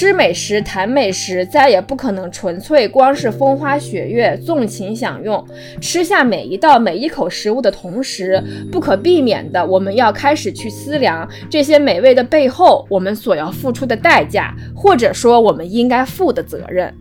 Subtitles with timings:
[0.00, 5.46] 吃美食谈美食，再也不可能纯粹光是风花雪月、纵情享用。
[5.78, 8.42] 吃下每一道每一口食物的同时，
[8.72, 16.94] 不可避免的，我们要开始去思量这些美味的背后，我们所要付出的代价，或者说我们应该负的责任。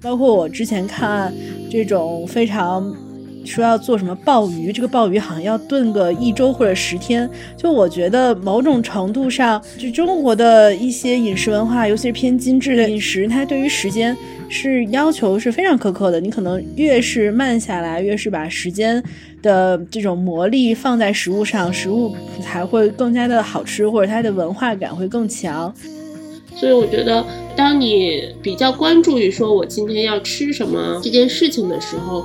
[0.00, 1.30] 包括我之前看
[1.70, 3.11] 这种非常。
[3.44, 7.28] 说要做什么鲍鱼，这个鲍鱼好像要炖个一周或者十天。
[7.56, 14.16] 就我觉得某种程度上，就中国的一些饮食文化，尤其是偏精致的饮食，它对于时间
[14.48, 16.20] 是要求是非常苛刻的。
[16.20, 19.02] 你可能越是慢下来，越是把时间
[19.42, 25.74] 的这种魔力放在食物上，食物才会更加的好吃，或者它的文化感会更强。
[26.54, 27.24] 所以我觉得，
[27.56, 32.24] 当你比较关注于说我今天要吃什么这件事情的时候。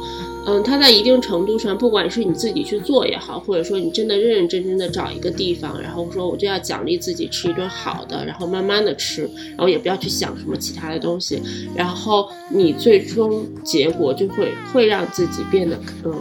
[0.49, 11.41] 嗯，它在一定程度上，不管是你自己去做也好，或者说你真的认认真真的找一个地方，然后说我就要奖励自己吃一顿好的，然后慢慢的吃，然后也不要去想什么其他的东西，
[11.75, 16.15] 然后你最终结果就会会让自己变得嗯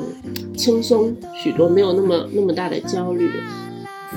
[0.56, 3.30] 轻松许多，没有那么那么大的焦虑。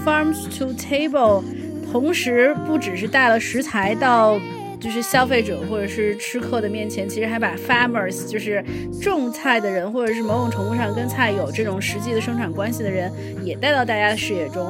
[0.03, 1.43] Farms to table，
[1.91, 4.39] 同时不只是带了食材到。
[4.79, 8.63] 就是消费者或者是吃客的面前，其实还把 farmers，就是
[9.01, 13.11] 种菜的人，或者是某种程度上跟菜有这种实际的生产关系的人，
[13.43, 14.65] 也带到大家的视野中。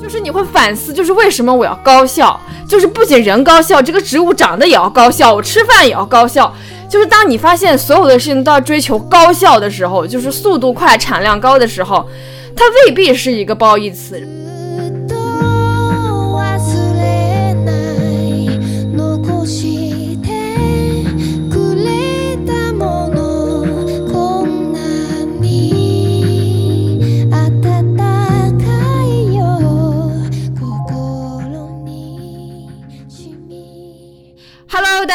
[0.00, 2.38] 就是你会反思，就是为什么我要高效？
[2.68, 6.54] 就是不仅人高效，这个植物长得也要高效，我吃饭也要高效。
[6.88, 12.08] 就是当你发现所有的事情都要追求高效的时候，就是速度快、产量高的时候，
[12.54, 14.45] 它未必是一个褒义词。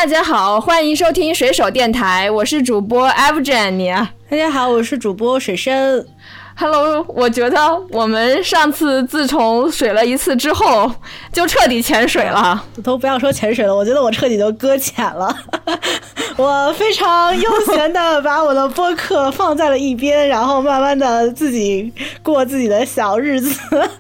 [0.01, 3.93] 大家好，欢迎收听水手电台，我是主播 Evgeny。
[4.27, 6.03] 大家好，我是主播水深。
[6.55, 7.57] Hello，我觉得
[7.89, 10.91] 我们上次自从水了一次之后，
[11.33, 12.63] 就彻底潜水了。
[12.83, 15.35] 都不要说潜水了，我觉得我彻底都搁浅了。
[16.37, 21.91] 我非常悠闲的把我的播客放在了一边，然后慢慢的自己
[22.23, 23.59] 过自己的小日子。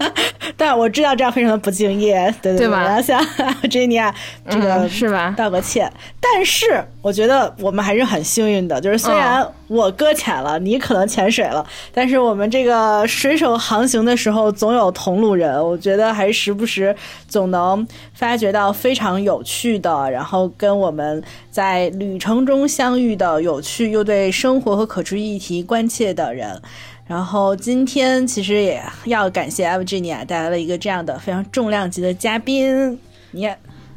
[0.55, 2.83] 但我知道这样非常的不敬业，对对吧？
[2.83, 3.19] 我要向
[3.63, 4.13] Jenny
[4.49, 5.91] 这个是吧道个歉。
[6.19, 16.93] 但是我觉得我们还是很幸运的，就是虽然我搁浅了，你可能潜水了，但是我们这个水手航行的时候总有同路人，我觉得还时不时
[17.25, 26.61] 总能发掘到非常有趣的，然后跟我们在旅程中相遇的有趣又对生活和可持续议题关切的人。
[27.07, 32.99] 然后今天其实也要感谢 v g n i a 带来了一个这样的非常重量级的嘉宾。
[33.31, 33.49] 你，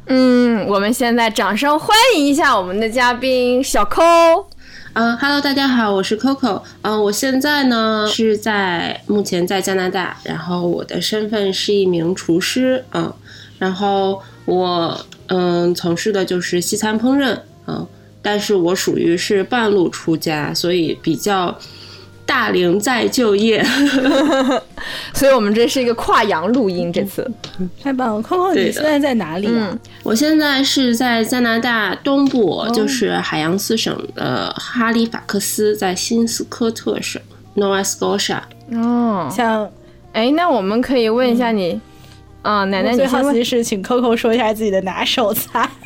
[0.07, 4.01] 嗯，我们现在掌声欢迎一下我们的嘉宾小抠。
[4.97, 6.61] 嗯，Hello，大家好，我是 Coco。
[6.81, 12.81] 嗯，我现在呢是在目前在加拿大，然后我的身份是一名厨师。
[12.93, 13.13] 嗯，
[13.59, 14.97] 然后我
[15.27, 17.37] 嗯从事的就是西餐烹饪。
[17.67, 17.85] 嗯，
[18.21, 21.53] 但是我属于是半路出家，所以比较。
[22.25, 23.63] 大龄再就业，
[25.13, 26.91] 所以我们这是一个跨洋录音。
[26.91, 27.29] 这次
[27.81, 29.77] 太棒了，Coco，你现在在哪里啊？
[30.03, 37.21] 我现在是在加拿大东部，就是海洋斯省的哈利法克斯，在新斯科特省
[37.55, 38.41] Nova Scotia。
[38.71, 39.69] 哦，像，
[40.13, 41.79] 哎，那我们可以问一下你，
[42.41, 45.69] 啊，奶奶，最好奇是请 Coco 说一下自己的拿手菜。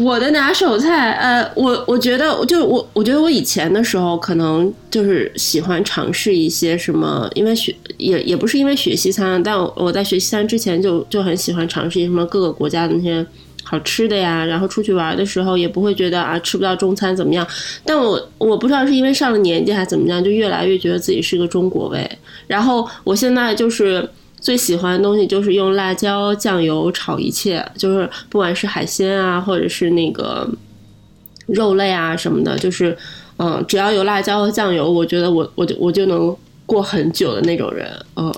[0.00, 13.24] 我的拿手菜，呃，我我觉得，就我我觉得我以前的时候，可能就是喜欢尝试一些什么，因为学也也不是因为学西餐，但我我在学西餐之前就就很喜欢尝试一些什么各个国家的那些
[13.62, 17.46] 好吃的呀，然后出去玩的时候也不会觉得啊吃不到中餐怎么样，
[17.84, 22.10] 但我我不知道是因为上了年纪还是怎么样，就越来越觉得自己是个中国胃，
[22.46, 24.08] 然后我现在就是。
[24.40, 30.48] 最喜欢的东西就是用辣椒酱油炒一切，就是不管是海鲜啊，或者是那个
[31.46, 32.96] 肉类啊什么的，就是
[33.36, 36.34] 嗯，只要有辣椒和酱油，我觉得我我就我就能
[36.64, 38.32] 过很久的那种人，嗯。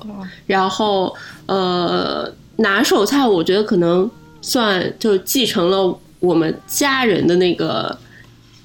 [0.47, 1.15] 然后
[1.47, 4.11] 呃，拿手菜我觉得可能
[4.41, 7.97] 算就继承了我们家人的那个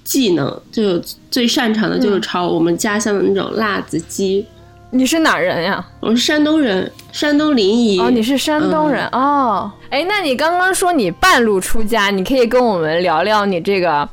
[0.04, 1.00] 技能，就
[1.30, 4.46] 最擅长的就是炒我们家乡的那种辣子鸡。
[4.90, 5.86] 你是哪人呀？
[6.00, 8.02] 我是山东人，山东临沂。
[8.02, 9.70] 哦，你是山东人哦。
[9.90, 14.08] 哎，那你刚刚说你半路出家，你可以跟我们聊聊你这个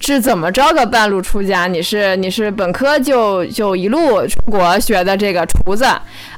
[0.00, 1.66] 是怎么着个半路出家？
[1.66, 5.84] 你是你是本科就就一路出国学的这个厨子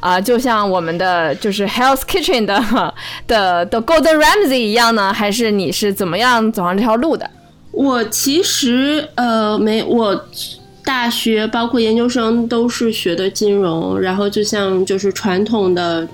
[0.01, 2.93] 啊，就像我们的就是 Health Kitchen 的
[3.29, 5.13] 的的 Golden Ramsy 一样呢？
[5.13, 7.31] 还是你是怎么样走上这条路的？
[7.71, 10.25] 我其实呃没我。
[10.87, 16.07] 大学包括研究生都是学的金融，然后就像就是传统的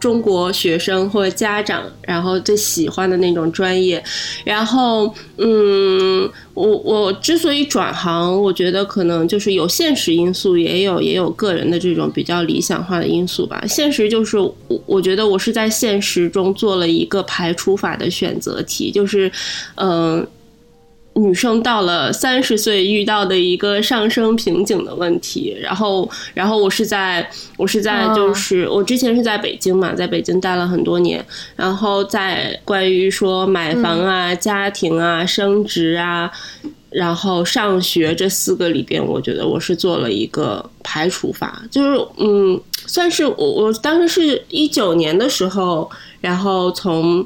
[0.00, 4.02] 中国学生或者家长，然后最喜欢的那种专业。
[4.42, 13.62] 然后，嗯，我我之所以转行，我觉得可能就是有现实因素，也有也有个人的这种比较理想化的因素吧。
[13.68, 14.56] 现实就是，我
[14.86, 19.30] 我觉得我是在现实中做了一个排除法的选择题，就是，
[19.74, 20.26] 嗯。
[21.16, 31.24] 女生到了三十岁遇到的一个上升瓶颈的问题，然后，然后我是在，我是在，就是我之前是在北京嘛，在北京待了很多年，
[31.54, 36.30] 然后在关于说买房啊、家庭啊、升职啊，
[36.90, 45.88] 然后上学这四个里边，我觉得我是做了一个排除法，就是嗯，算是我我当时是一九年的时候，
[46.20, 47.24] 然后从。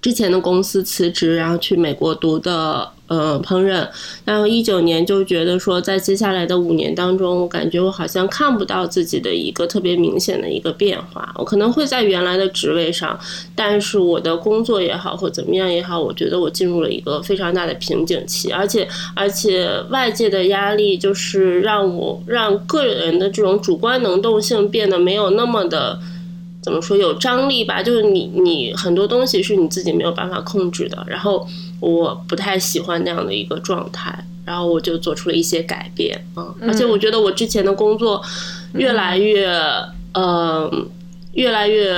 [0.00, 3.88] 之前的公司辞职，然后去美国读的呃烹饪，
[4.24, 11.34] 然后一九年就觉得说，在接下来的五年当中，我感觉我好像看不到自己的一个特别明显的一个变化。
[11.36, 13.18] 我可能会在原来的职位上，
[13.56, 18.86] 但是我的工作也好或怎么样也好，我觉得我进入了一个非常大的瓶颈期，而且
[19.16, 25.98] 而且外界的压力就是让我让个人的这种主观能动性变得没有那么的。
[26.60, 27.82] 怎么说有张力吧？
[27.82, 31.02] 就是你你很多东西是你自己没有办法控制的。
[31.06, 31.46] 然后
[31.80, 34.12] 我不太喜欢那样的一个状态，
[34.44, 36.52] 然后我就做出了一些改变啊。
[36.60, 38.20] 而且我觉得我之前的工作
[38.74, 39.48] 越来越
[40.12, 40.70] 呃
[41.32, 41.92] 越来越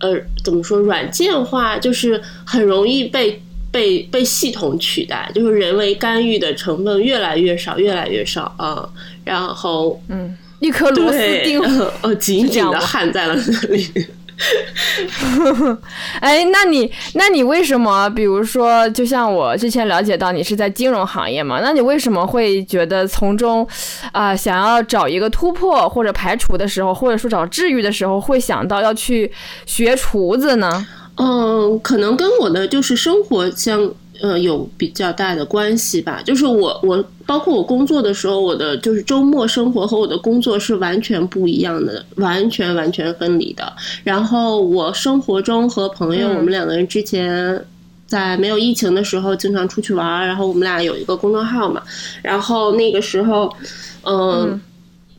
[0.00, 8.90] 呃怎么说软件化，就是很容易被被被系统取代，就是人为干预的成分越来越少越来越少啊。
[9.24, 10.36] 然后嗯。
[10.60, 11.60] 一颗螺丝钉，
[12.02, 14.06] 哦，紧紧的焊在了那里。
[16.20, 18.08] 哎，那你，那你为什么？
[18.10, 23.66] 比如说，就像我之前了解到你是在金融行业嘛，那你为什么会觉得从中，
[24.12, 29.32] 啊，想要找一个突破或者排除的时候，或者说找治愈的时候，会想到要去
[29.66, 30.86] 学厨子呢？
[31.16, 33.92] 嗯，可能跟我的就是生活相。
[34.20, 36.20] 呃，有比较大的关系吧。
[36.24, 43.72] 就是我，我包括我工作的时候，我的就是周末生活和我的工作是完全不一样的，完全完全分离的。
[44.02, 47.64] 然后我生活中和朋友，我们两个人之前
[48.06, 51.82] 在没有疫情的时候经常出去玩，然后我们俩有一个公众号嘛，
[52.22, 53.52] 然后那个时候，
[54.04, 54.60] 嗯，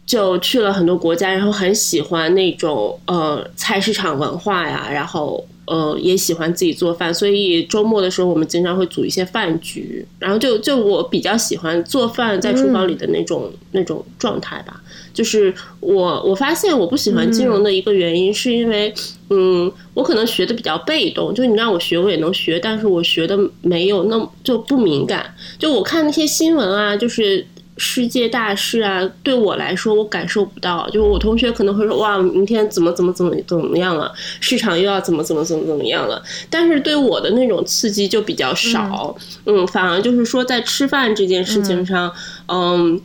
[0.06, 5.46] 就去了很多国家，然后很喜欢那种呃菜市场文化呀，然后。
[5.70, 10.04] 呃，也喜欢自己做饭，所以周末的时候我们经常会组一些饭局。
[10.18, 14.82] 然后就就我比较喜欢做饭，在厨房里的那种那种状态吧。
[15.14, 18.92] 就是我我发现我不喜欢金融的一个原因，是因为
[19.30, 21.32] 嗯，我可能学的比较被动。
[21.34, 25.36] 就你让我学，我也能学，但是我学的没有那么就不敏感。
[25.60, 27.46] 就我看那些新闻啊，就是。
[27.80, 30.88] 世界大事啊，对我来说我感受不到。
[30.90, 36.22] 就是我同学可能会说，哇，明天怎么怎么怎么怎么样了，市场又要怎么怎么怎么怎么样了。
[36.50, 39.16] 但是对我的那种刺激就比较少，
[39.46, 42.12] 嗯，反而就是说在吃饭这件事情上，
[42.48, 43.00] 嗯，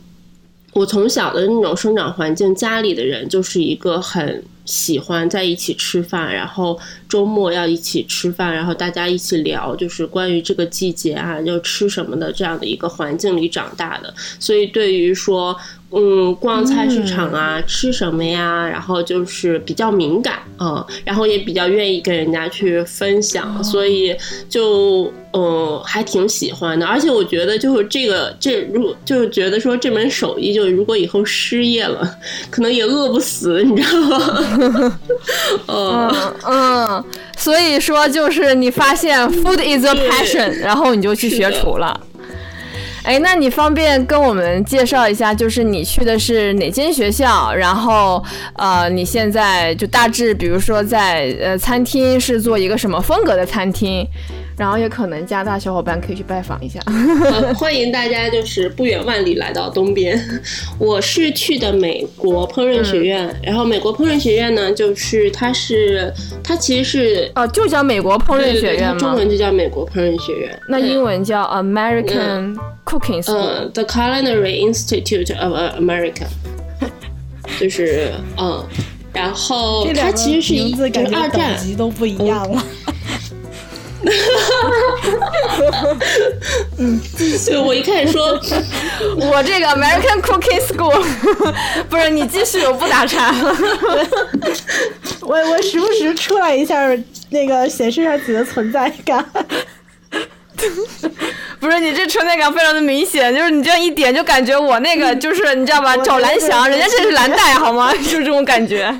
[0.75, 4.43] 我从小的那种生长环境，家里的人就是一个很。
[4.65, 6.75] 喜欢在一起吃饭，然后
[7.07, 15.55] 周末要一起吃饭，然后大家一起聊，就是关于这个季节啊，要吃什么的这样的一个环境里长大的，所以对于说。
[15.97, 18.67] 嗯，逛菜市场啊，吃什么呀？
[18.67, 24.13] 然后就是比较敏感啊，然后也比较愿意跟人家去分享，所以
[24.49, 26.85] 就嗯还挺喜欢的。
[26.85, 32.05] 而且我觉得就是这个这如就是觉得说这门手艺，就如果以后失业了，
[32.51, 34.99] 可能也饿不死，你知道吗？
[35.67, 36.11] 嗯
[36.45, 37.03] 嗯，
[37.37, 41.97] 所以说就是你发现 food is a passion，然后你就去学厨了。
[43.05, 47.53] 哎，那你方便跟我们介绍一下，就是你去的是哪间学校？
[47.53, 48.23] 然后，
[48.55, 54.07] 呃，你现在就大致，比如说在呃餐厅是做一个什么风格的餐厅？
[54.57, 56.79] 然后也可能加拿大小伙伴可以去拜访一下。
[56.85, 60.19] 呃 欢迎大家就是不远万里来到东边。
[60.79, 66.11] 我是去的美国烹饪学院，然后美国烹饪学院呢，就是它是
[66.43, 68.97] 它其实是哦，就叫美国烹饪对对对，它学院？
[68.97, 70.59] 中文就叫美国烹饪学院。
[70.69, 73.33] 那英文叫 American Cooking School。
[73.35, 76.25] 呃，The Culinary Institute of America，
[77.59, 78.63] 就是嗯，
[79.13, 82.63] 然后它这两个其实是一名字就是感觉等二战，级都不一样了。
[87.47, 88.39] 对我一开始说
[89.17, 91.03] 我这个 American Cooking School，
[91.89, 93.33] 不是你继续，我不打岔。
[95.21, 96.75] 我我时不时出来一下，
[97.29, 99.25] 那个显示一下自己的存在感。
[101.59, 107.91] 不是你这存在感非常的明显，就是你这样一点就感觉我那个就是你知道吧，找蓝翔，人家这是蓝带好吗？
[107.93, 108.95] 就是这种感觉。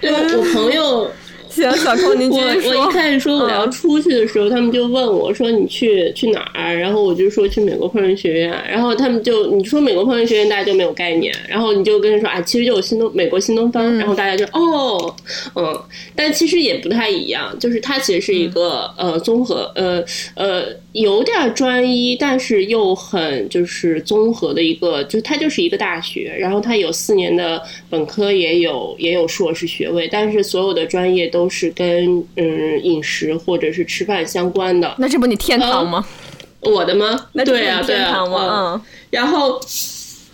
[0.00, 1.10] 对我朋友
[1.54, 2.92] 行，小空您继我续说我一。
[2.92, 6.74] 开始说我要出去的时候，他们就问我说你去去哪儿？
[6.76, 8.50] 然后我就说去美国烹饪学院。
[8.68, 11.32] 然后他们就你说美国烹饪学院，大家就没有概念。
[11.48, 13.96] 然后你就跟人说啊，其实就有新东美国新东方。
[13.96, 15.14] 然后大家就哦，
[15.54, 15.80] 嗯，
[16.16, 20.02] 但其实也不太一样，就是它其实是一个、呃综合呃
[20.34, 26.32] 呃有点专一，但是又很就是综合的一个，就它就是一个大学。
[26.38, 27.60] 然后它有四年的
[27.90, 34.94] 本科，也有也有硕士学位，但是所有的专业都是跟嗯饮食或者是吃饭相关的。
[34.98, 36.06] 那这不你天堂吗？
[36.60, 37.26] 我的吗？
[37.32, 38.48] 那对呀，对啊，天堂吗？
[38.52, 38.80] 嗯。
[39.10, 39.60] 然后，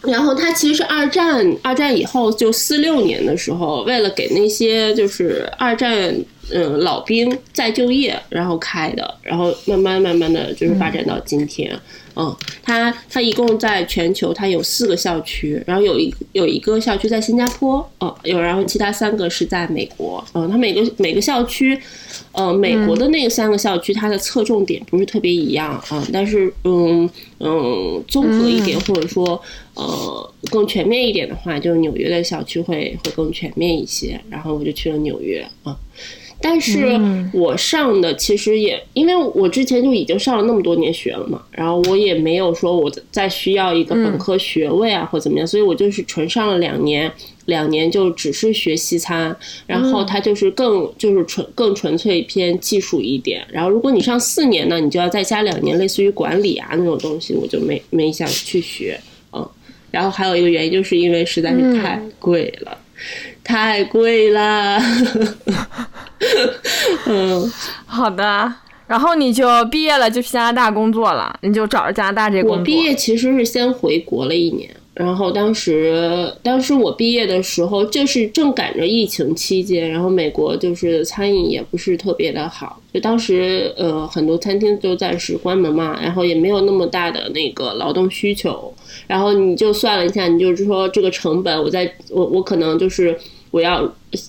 [0.02, 6.14] 然后他其实是二战，二战以后就四六年的时候，为了给那些就是二战
[6.52, 11.78] 嗯老兵再就业，然后开的，然后慢慢慢慢的就是发展到今天。
[12.16, 21.80] 嗯，它它一共在全球它有四个校区，然后有一有一个校区在新加坡，哦，有然后其他三个是在美国，嗯，它每个每个校区，
[22.32, 29.40] 呃，美国的那三个校区它的侧重点不是特别一样啊，但是嗯嗯，综合一点或者说
[29.74, 35.78] 呃更全面一点的话，就纽约的校区会会更全面一些，然后我就去了纽约啊。
[36.42, 36.98] 但是
[37.34, 47.12] 我上的其实也，因为我之前就已经上了那么多年学了嘛，然后我也没有说我再需要一个本科学位啊或怎么样，所以我就是纯上了两年，
[47.44, 53.46] 两年就只是学西餐，然后它就是更就是纯更纯粹偏技术一点。
[53.52, 58.98] 然后如果你上四年呢，你就要再加两年类似于管理啊那种东西，我就没没想去学，
[59.32, 59.46] 嗯。
[59.90, 62.78] 然后还有一个原因，就是因为实在是太贵了，
[63.44, 64.80] 太贵啦。
[67.06, 67.52] 嗯，
[67.86, 68.52] 好的。
[68.86, 72.58] 然后你就毕业了，就去加拿大工作了，你就找着加拿大这个工作。
[72.58, 74.68] 我毕业其实是先回国了一年，
[75.00, 88.72] 然后当时当时我毕业的时候就是正赶着疫情期间，然后美国就是餐饮也不是特别的好，就当时呃很多餐厅都暂时关门嘛，然后也没有那么大的那个劳动需求，
[89.06, 93.18] 然后你就算了一下，你就是说这个成本，我在我我可能就是。
[93.50, 93.82] 我要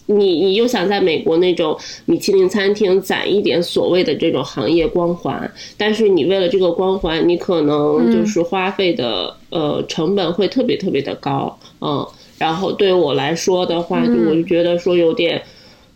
[0.07, 12.05] 你，你又想在美国那种米其林餐厅攒一点所谓的这种行业光环，但是你为了这个光环，你可能就是花费的、呃成本会特别特别的高，嗯，
[12.37, 15.41] 然后对我来说的话，就我就觉得说有点，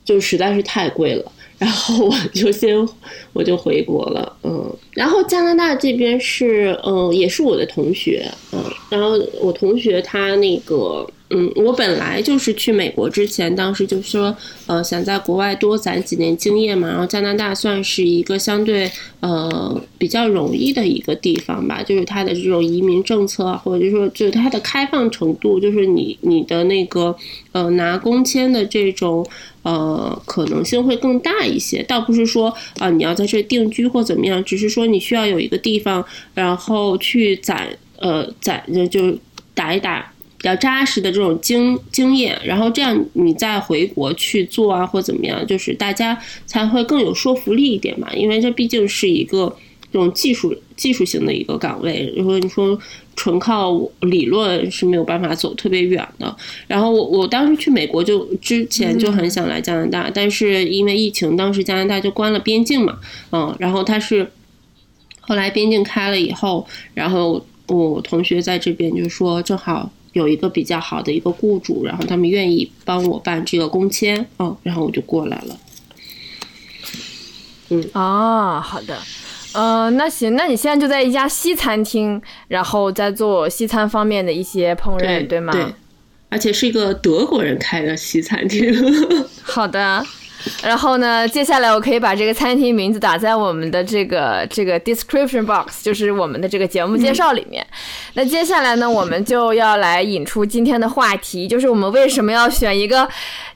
[0.04, 1.32] 就实在是太贵了。
[1.58, 2.76] 然后我就先
[3.32, 14.34] 我就回国了，嗯，然后加拿大这边是嗯也是我的同学，嗯，然后我同学他那个嗯，我本来就是去美国之前，当时就说
[14.68, 18.90] 呃想在国外多攒几年经验嘛，然后加拿大算是一个相对
[19.20, 27.14] 呃比较容易的一个地方吧，就是它的这种移民政策，或者就说就是它的开放程度，就是你你的那个
[27.52, 29.28] 呃拿工签的这种。
[29.66, 39.18] 呃，可能性会更大一些，倒不是说啊、你要在这定居或怎么样，只是说你需要有一个地方，然后去攒呃攒就
[39.56, 49.56] 打一打比较扎实的这种经经验，然后这样你再回国去做啊或怎么样，就是大家才会更有说服力一点嘛，因为这毕竟是一个
[49.92, 52.80] 这种技术技术型的一个岗位，如果你说。
[53.18, 56.36] 纯靠理论是没有办法走特别远的。
[56.68, 63.00] 然后我我当时去美国就之前就很想来加拿大，但是因为疫情，当时加拿大就关了边境嘛，
[63.32, 64.30] 嗯，然后他是
[65.22, 75.58] 后来边境开了以后，然后我同学在这边就说正好有一个比较好的一个雇主，然后他们愿意帮我办这个工签，嗯，然后我就过来了。
[77.70, 78.98] 嗯啊，好的。
[79.52, 85.52] 呃，那行，那你现在就在一家西餐厅，然后在做西餐方面的一些烹饪，对吗？
[85.52, 85.66] 对，
[86.30, 88.74] 而且是一个德国人开的西餐厅。
[89.44, 90.06] 好的。
[90.64, 97.66] 然后呢，接下来我可以把这个餐厅名字打在我们的这个这个 description box，就是我们的这个节目介绍里面。
[98.14, 103.08] 那接下来呢，我们就要来引出今天的话题，就是我们为什么要选一个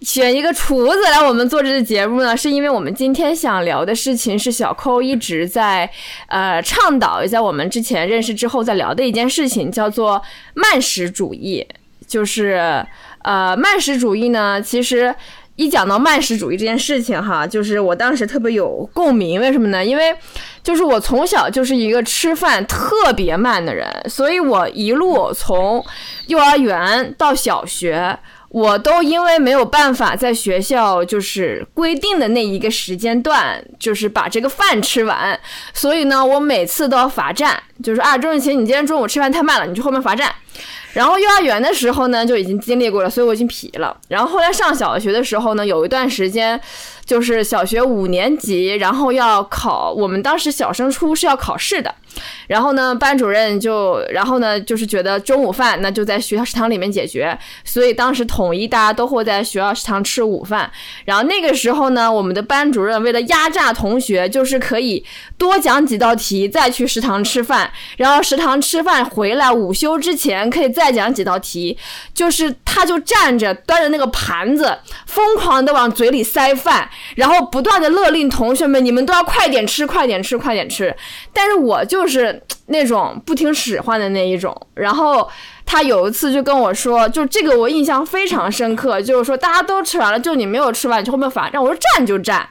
[0.02, 2.36] 选一个厨子来我们做这个节目呢？
[2.36, 5.90] 是因为我们今天想聊的事情是小扣一直在
[6.28, 10.22] 呃倡导，也在我们之前认识之后在聊的一件事情，叫做
[10.54, 11.66] 慢食主义，
[12.08, 12.86] 就是
[13.24, 15.14] 呃慢食主义呢，其实。
[15.60, 19.42] 一讲到慢食主义这件事情，哈，就是我当时特别有共鸣。
[19.42, 19.84] 为什么呢？
[19.84, 20.16] 因为
[20.64, 25.86] 就是我从小就是一个吃饭特别慢的人，所以我一路从
[26.28, 35.38] 幼儿园到小学，我都因为没有办法在学校就是规定的那一个时间段，就是把这个饭吃完，
[35.74, 40.34] 所以呢，我每次都要罚站，就是啊，周雨晴，你今天中午吃饭太慢了，你去后面罚站。
[40.94, 43.96] 然后幼儿园的时候呢，就已经经历过了，所以我已经皮了。
[44.08, 46.60] 然后后来上小学的时候呢，有一段时间，
[47.10, 51.96] 就是小学五年级，然后要考，我们当时小升初是要考试的。
[52.48, 60.70] 然后呢，班主任就，然后呢，就是觉得中午饭那就在学校食堂里面解决，所以当时统一大家都会在学校食堂吃午饭。
[61.06, 65.04] 然后那个时候呢，我们的班主任为了压榨同学，就是可以
[65.36, 67.72] 多讲几道题，再去食堂吃饭。
[67.98, 71.76] 然后食堂吃饭回来，午休之前可以再讲几道题，
[72.14, 80.94] 就是他就站着端着那个盘子，疯狂的往嘴里塞饭，然后不断的勒令同学们，你们都要快点吃，快点吃，快点吃。
[81.32, 82.10] 但是我就。
[82.10, 85.30] 是那种不听使唤的那一种，然后
[85.64, 91.62] 他有一次就跟我说，就这个我印象非常深刻，就是说大家都吃完了，就你没有吃完，你就后面罚站。
[91.62, 92.50] 我说站就站，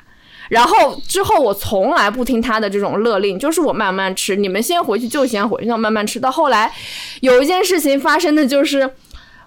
[0.49, 6.21] 然后之后我从来不听他的这种勒令，就是我慢慢吃，你们先回去就先回去，慢慢吃。
[6.21, 6.73] 到后来
[7.21, 8.88] 有一件事情发生的就是。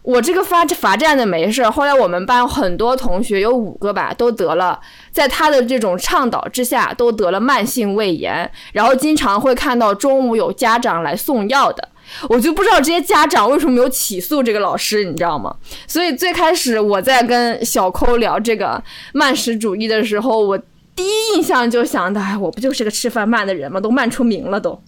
[0.04, 4.80] 我这个罚罚站的没事，后来我们班很多同学有五个吧，都得了，
[5.12, 11.88] 在他的这种倡导之下，都得了慢性胃炎，然后经常会看到中午有家长来送药的，
[12.30, 15.56] 我就不知道这些家长为什么没有起诉这个老师，你知道吗？
[15.86, 20.58] 所以最开始我在跟小抠聊这个慢食主义的时候，我
[20.96, 23.80] 第一印象就想的，哎，我不就是个吃饭慢的人吗？
[23.80, 24.82] 都慢出名了都。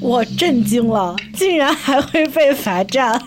[0.00, 3.20] 我震惊了，竟然还会被罚站，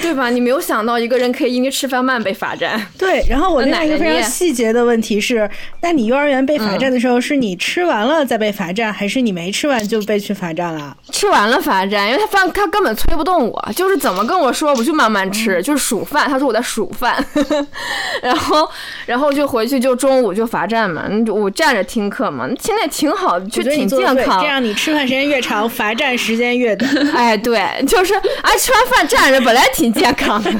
[0.00, 0.30] 对吧？
[0.30, 2.80] 你没有想到一个人可以因为吃饭慢被罚站。
[2.96, 5.48] 对，然后我另外一个非常细节的问题是：
[5.82, 10.96] 那你幼儿园被罚站的时候，是你吃完了再被罚站，还是你没吃完就被去罚站了？
[11.10, 16.28] 吃完了罚站，因为他饭他根本催不动我，就是怎么跟我说，我就慢慢吃，就是数饭。
[16.28, 17.24] 他说我在数饭，
[18.22, 18.68] 然后
[19.06, 24.40] 然后就回去就中午就罚站嘛，我站着听课嘛，现在挺好，就挺健康。
[24.40, 25.58] 这样你吃饭时间越长。
[25.78, 30.50] 罚站时间越短，哎，对，就是哎，吃完饭站着本来挺健康的，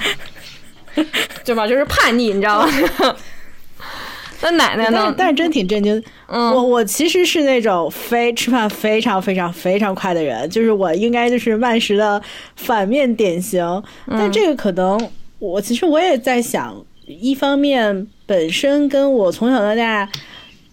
[1.45, 1.67] 对吧？
[1.67, 2.73] 就是叛逆，你知道吗？
[4.41, 5.13] 那奶奶呢？
[5.19, 6.01] 但是真挺震惊。
[6.29, 12.23] 嗯，我我其实是那种非吃饭非常非常非常快的人，就是我应该就是慢食的
[12.55, 13.83] 反面典型。
[14.07, 15.11] 但这个可能，
[15.41, 20.09] 我其实我也在想，一方面本身跟我从小到大。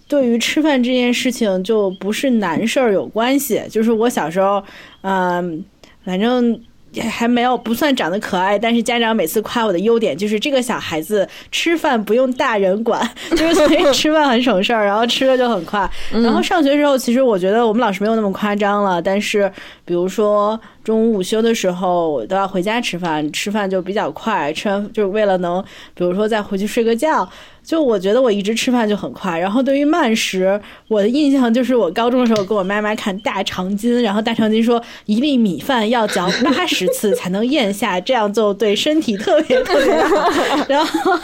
[0.08, 3.60] 对于吃饭这件事情，就不是难事儿有关系。
[3.72, 4.64] 就是我小时候，
[5.02, 5.66] 嗯，
[6.06, 6.62] 反正
[7.04, 15.90] 还没有不算长得可爱，但是家长每次夸我的优点就是这个小孩子吃饭不用大人管， 就是所以吃饭很省事儿，然后吃的就很快。
[16.12, 19.52] 然后上学的时候，其实我觉得我们老师没有那么夸张了，但是
[19.84, 25.62] 比如说中午午休的时候，我都要回家吃饭，吃饭就比较快，吃完就是为了能，
[25.96, 27.28] 比如说再回去睡个觉。
[27.64, 40.30] 就我觉得我一直吃饭就很快，然后对于慢食，我的印象就是我高中的时候跟我妈妈看《大长今》，然后大长今说一粒米饭要嚼 八十次才能咽下，这样就对身体特别 特别好。
[40.70, 41.20] 然后，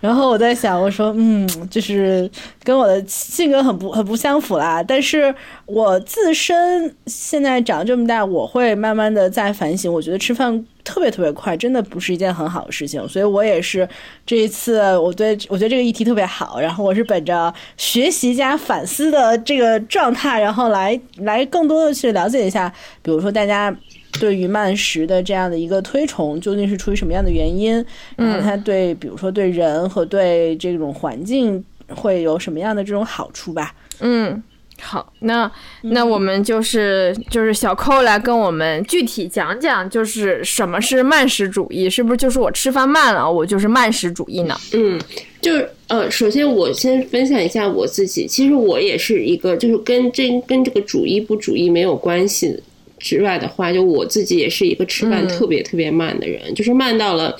[0.00, 2.30] 然后我在想，我说嗯，就是
[2.64, 4.82] 跟我的性格很不很不相符啦。
[4.82, 5.34] 但是
[5.68, 10.64] 我自身现在长这么大，我会慢慢的在反省，我觉得吃饭。
[10.82, 13.86] 特别特别快，真的不是一件很好的事情，所以我也是
[14.24, 23.76] 这一次，我对我觉得这个议题特别好，然后我是本着学习加反思的这个状态，然后来来更多的去了解一下，比如说大家
[24.18, 27.84] 对于慢食的这样的一个推崇，究竟是出于什么样的原因，
[28.16, 33.74] 然后它对比如说对人和对这种环境会有什么样的这种好处吧？
[34.00, 34.42] 嗯。
[34.80, 35.50] 好，那
[35.82, 44.56] 那我们就是就是小扣来跟我们具体讲讲，就是什么是慢食主义，是不是就是我吃饭慢了，我就是慢食主义呢？
[44.72, 45.00] 嗯，
[45.40, 52.62] 就是呃，首先我先分享一下我自己，其实我也是一个，就是跟这跟这个主义不主义没有关系
[52.98, 57.36] 之外的话，就我自己也是一个吃饭特别特别慢的人，就是慢到了，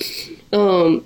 [0.51, 1.01] 嗯。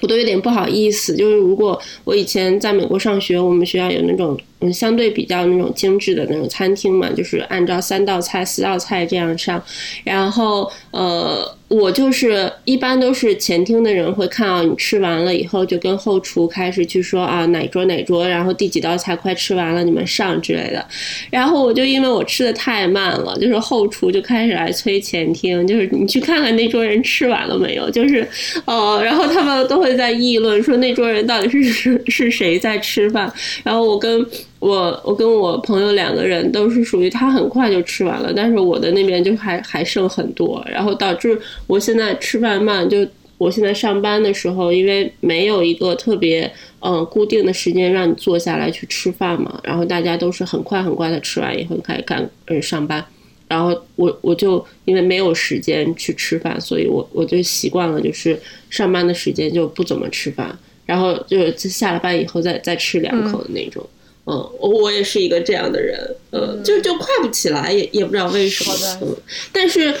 [0.00, 1.14] 我都有点不好意思。
[1.14, 9.62] 就是如果我以前在美国上学，我们学校有那种嗯相对比较那种精致的那种餐厅嘛，就是按照三道菜、四道菜这样上，
[10.04, 11.56] 然后呃。
[11.72, 20.86] 我就是一般都是前厅的人会看到你吃完了以后，就跟后厨开始去说啊哪桌哪桌，然后第几道菜快吃完了，你们上之类的。
[21.30, 28.28] 然后我就因为我吃的太慢了，就是后厨就开始来催前厅，就是你去看看那桌人吃完了没有，就是
[28.66, 33.32] 呃，然后他们都会在议论说那桌人到底是是 是谁在吃饭。
[33.64, 34.26] 然后我跟。
[34.62, 42.88] 我我跟我朋友两个人都是属于他很快就吃完了，但是我的那边就还还剩很多，然后导致我现在吃饭慢。
[42.88, 43.04] 就
[43.38, 46.48] 我现在上班的时候，因为没有一个特别
[46.78, 53.04] 嗯固定的时间让你坐下来去吃饭嘛，然后大家都是很快很快的吃完以后开始干嗯上班，
[53.48, 58.38] 然后我我就因为没有时间去吃饭，所以我我就习惯了就是
[58.70, 63.84] 上班的时间就不怎么吃饭，然后就下了班以后再再吃两口的那种。
[63.84, 69.16] 嗯，我我也是一个这样的人，嗯，就就快不起来，也也不知道为什么，嗯，
[69.52, 69.92] 但是，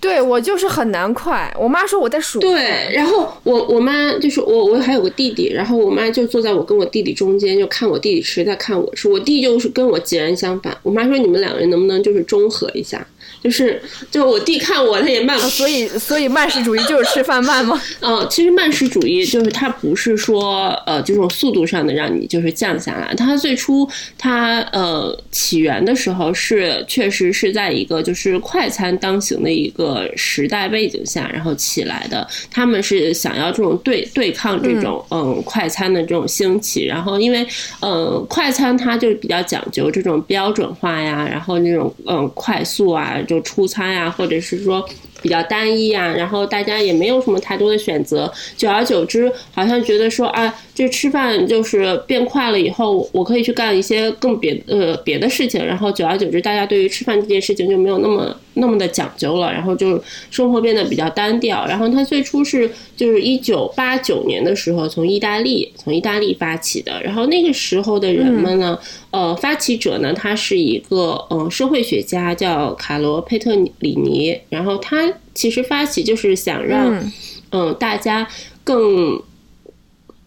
[0.00, 1.52] 对我就是很难快。
[1.58, 9.08] 我妈说我在数，对，然后我我妈就是我我还有个弟弟，然后我妈就坐在我跟我弟弟中间，就看我弟弟吃，在看我吃。
[9.08, 10.76] 我弟就是跟我截然相反。
[10.82, 13.06] 我妈说你们两个人能不能就是中和一下？
[13.42, 17.80] 就是，就我弟看我，他也慢，所以，所以慢食主义就是吃饭慢吗？
[18.00, 23.14] 嗯， 其实慢食主义就是它不是说，呃，这种速度上的让你就是降下来。
[23.14, 32.26] 它最初它呃起源的时候是确实是在一个就是快餐当行的一个时代背景下，然后起来的。
[32.50, 36.84] 他们是想要这种对对抗这种嗯快餐的这种兴起。
[36.84, 37.46] 然后因为
[37.82, 43.16] 嗯快餐它就比较讲究这种标准化呀，然后那种嗯快速啊。
[43.28, 44.88] 就出餐呀，或者是说
[45.22, 61.66] 比较单一啊，然后大家也没有什么太多的选择，久而久之，好像觉得说啊，这吃饭就是变快了以后，我可以去干一些更别呃别的事情，然后久而久之，大家对于吃饭这件事情就没有那么那么的讲究了，然后就生活变得比较单调。
[61.66, 68.78] 然后它最初是就是一九八九年的时候从意大利从意大利发起的，然后那个时候的人们呢。
[69.10, 74.38] 呃，发起者呢，他是一个嗯社会学家，叫卡罗佩特里尼。
[74.50, 77.10] 然后他其实发起就是想让
[77.50, 78.28] 嗯大家
[78.64, 79.22] 更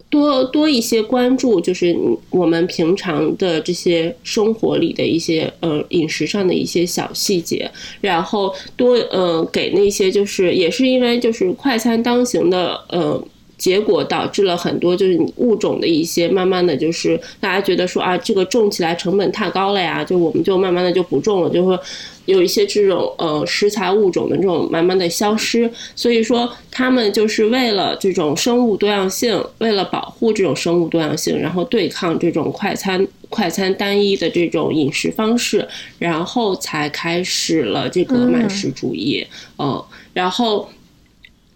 [0.10, 1.96] 多多一些关注，就是
[2.30, 7.70] 我们平常的这些生活里的一些呃饮食上的一些小细节，
[8.02, 13.24] 然后多呃给那些就是也是因为就是快餐当行的呃。
[13.62, 21.78] 结果导致了很多就是物种的一些慢慢的就是大家觉得说啊这个种起来成本太高了呀，就我们就慢慢的就不种了，就会
[22.26, 25.70] 有一些这种呃食材物种的这种慢慢的消失。
[25.96, 35.68] 所以说他们就是为了这种生物多样性，为了保护这种生物多样性，然后对抗这种快餐快餐单一的这种饮食方式，
[36.00, 39.24] 然后才开始了这个慢食主义。
[39.60, 40.68] 嗯，然后。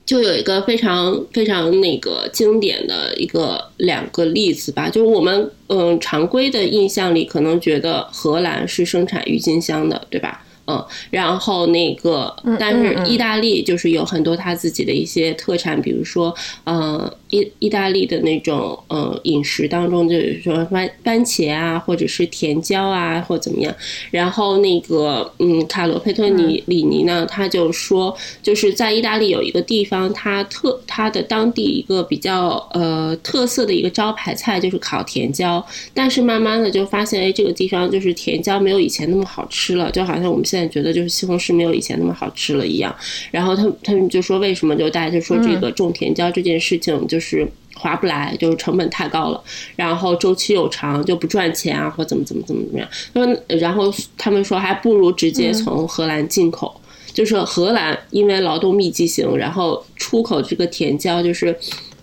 [0.06, 10.46] 就有一个非常非常那个经典的一个两个例子吧，就是我们嗯常规的印象里可能觉得荷兰是生产郁金香的，对吧？
[10.67, 23.73] 嗯，然后那个，但是意大利就是有很多他自己的一些特产，比如说，呃，意意大利的那种呃饮食当中，就是说番番茄啊，或者是甜椒啊，或怎么样。
[24.10, 42.96] 然后那个，嗯，卡罗佩托尼里尼呢，他就说，就是在意大利有一个地方，他特他的当地一个比较呃特色的一个招牌菜就是烤甜椒，但是慢慢的就发现，哎，这个地方就是甜椒没有以前那么好吃了，就好像我们现现在觉得就是西红柿没有以前那么好吃了一样，
[43.30, 44.74] 然后他他们就说为什么？
[44.74, 49.44] 就大家就说这个种甜椒这件事情就是划不来，就是成本太高了，
[49.76, 52.88] 然后周期又长，就不赚钱啊，或怎么怎么怎么怎么样。
[53.13, 56.80] 说然后他们说还不如直接从荷兰进口，
[57.13, 61.54] 就是荷兰因为劳动密集型，然后出口这个甜椒就是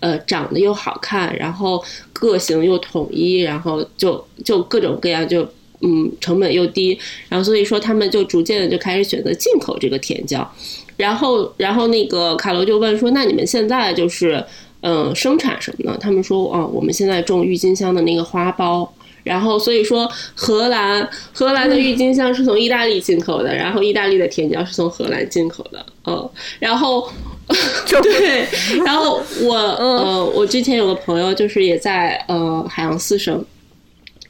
[0.00, 5.48] 呃长得又好看，然后个性又统一，然后就就各种各样就。
[5.82, 6.96] 嗯，成本又低，
[7.28, 10.48] 然后所以说他们就逐渐的就开始选择进口这个甜椒，
[10.96, 14.44] 然后然后那个卡罗就问说，那你们现在就是
[14.82, 15.98] 嗯生产什么呢？
[16.00, 18.88] 他们说哦，我们现在种郁金香的那个花苞，
[19.24, 27.10] 然后所以说荷兰荷兰的郁金香是从意大利进口的，然后意大利的甜椒是从荷兰进口的，嗯，然后
[28.02, 28.46] 对，
[28.86, 33.44] 然后我呃我之前有个朋友就是也在呃海洋四省。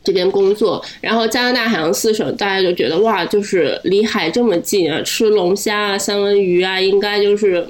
[0.04, 7.66] 这边工作，然后加拿大海洋四省，大家就觉得哇，就是离海这么近啊，吃龙虾啊、三文鱼啊，应该就是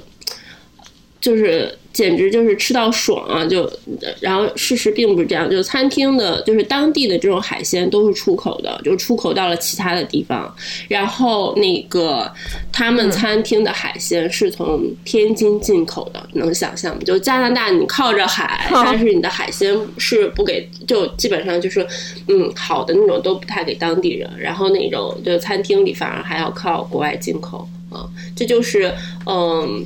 [1.21, 3.45] 就是简直就是吃到爽啊！
[3.45, 3.71] 就
[4.19, 10.51] 然后事实并不是这样，就餐厅的，就是当地的这种海鲜都是出口的，就出口到了其他的地方。
[10.87, 12.29] 然后那个
[12.71, 17.01] 他们餐厅的海鲜是从天津进口的，能想象吗？
[17.05, 21.85] 就加拿大你靠着海，但是你的海鲜是不给，就基本上就是
[22.27, 24.27] 嗯好的那种都不太给当地人。
[24.39, 28.91] 然后那种就餐厅里反而还要靠国外进口啊，这就是
[29.27, 29.85] 嗯。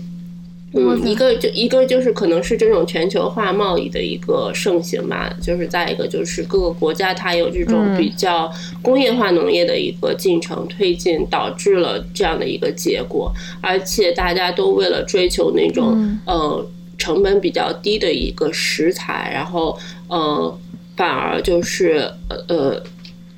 [0.73, 8.51] 嗯，一个就一个就是可能是这种全球化贸易的一个盛行吧，就是再一个就是各个国家它有这种比较
[8.81, 16.63] 工业化农业的一个进程推进，导致了这样的一个结果，而且大家都为了追求那种呃
[16.97, 19.77] 成本比较低的一个食材，然后
[20.09, 20.59] 呃
[20.97, 22.11] 反而就是
[22.49, 22.83] 呃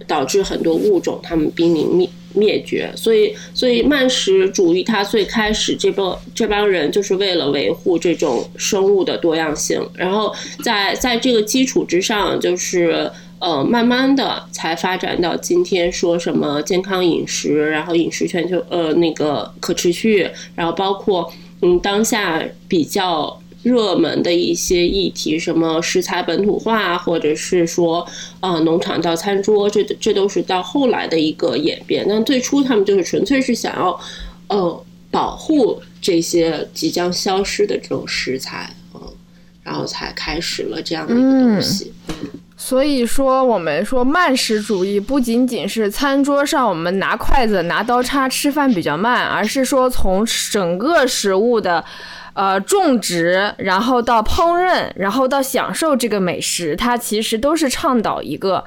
[0.07, 2.09] 导致很多物种它们濒临灭。
[2.33, 23.41] 灭绝，所以，所以慢食主义它最开始这帮这帮人就是为了维护这种生物的多样性，然后在在这个基础之上，就是呃慢慢的才发展到今天说什么健康饮食，然后饮食全球呃那个可持续，然后包括嗯当下比较。
[23.61, 28.07] 热门的一些议题，什么食材本土化，或者是说，
[28.39, 32.05] 啊，农场到餐桌，这这都是到后来的一个演变。
[32.07, 33.99] 但最初他们就是纯粹是想要，
[34.47, 39.01] 呃，保护这些即将消失的这种食材，嗯，
[39.61, 41.91] 然后才开始了这样的一个东西。
[42.55, 51.83] 所以说，我们说慢食主义不仅仅是餐桌上我们拿筷子、拿刀叉吃饭比较慢，而是说从整个食物的。
[52.39, 58.63] 呃，种植，然后到烹饪，然后到享受这个美食，它其实都是倡导一个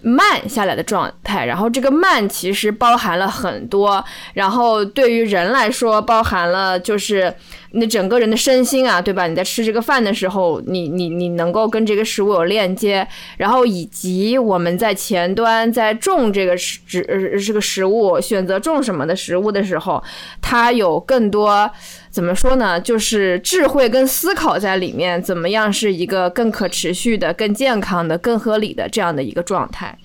[0.00, 1.44] 慢下来的状态。
[1.44, 7.34] 然后这个慢其实包含了很多，然后对于人来说，包含了就是
[7.74, 9.26] 你整个人的身心啊，对吧？
[9.26, 13.06] 你在吃这个饭的时候，你你你能够跟这个食物有链接，
[13.36, 20.02] 然后以及我们在前端在种这个食这个食物，选择种什么的食物的时候，
[20.40, 21.70] 它有更多。
[22.10, 22.80] 怎么说呢？
[22.80, 29.98] 就是智慧跟思考在里面，怎么样是一个更可持续的、更健康的、更合理的这样的一个状态。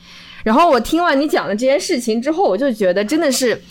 [0.43, 3.62] 然后我听完你讲的这件事情之后，我就觉得真的是，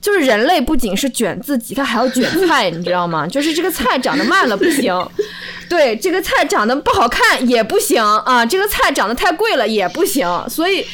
[0.00, 3.26] 就是人类不仅是卷自己，他还要卷菜， 你知道吗？
[3.26, 4.94] 就是这个菜长得慢了不行，
[5.68, 10.28] 对，这个菜长得不好看也不行啊，这个菜长得太贵了也不行。
[10.48, 10.84] 所以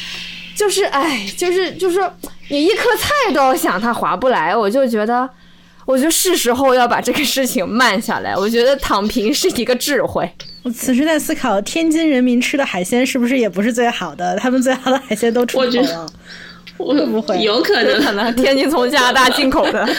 [0.57, 2.01] 就是哎，就是就是
[2.49, 5.29] 你一颗菜都要想它划不来，我就觉得。
[5.85, 8.37] 我觉得是时候要把这个事情慢下来。
[8.37, 10.31] 我觉得躺平是一个智慧。
[10.63, 14.37] 我此时在思考，天津人民吃的海鲜是不是也不是最好的？
[14.37, 16.07] 他们最好的海鲜都出口了，
[16.87, 17.39] 会不会？
[17.41, 19.89] 有可能，可能天津从加拿大进口的。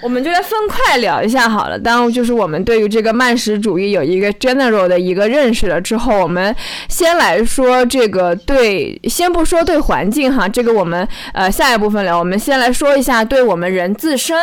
[0.00, 1.76] 我们就来分块聊一下好了。
[1.76, 6.54] 当就是我们对于这个慢食主义有一个 general 的一个认识了之后，我们
[6.88, 12.16] 先来说这个对，先不说对环境哈，这个我们呃下一部分聊。
[12.16, 14.38] 我们先来说一下对我们人自身，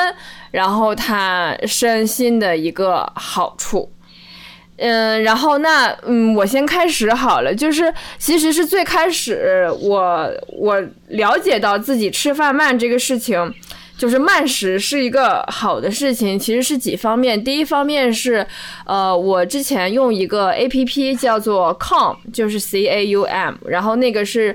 [0.51, 3.89] 然后他身心的一个好处。
[4.77, 7.53] 嗯，然后那嗯，我先开始好了。
[7.53, 13.53] 就是其实是最开始我我了解到自己吃饭慢这个事情。
[13.97, 17.41] 就是慢食是一个好的事情，其实是几方面。
[17.41, 18.45] 第一方面是，
[18.85, 24.53] 呃，我之前用一个 A P P 叫做 Calm，就是 C A U M，然后那个是，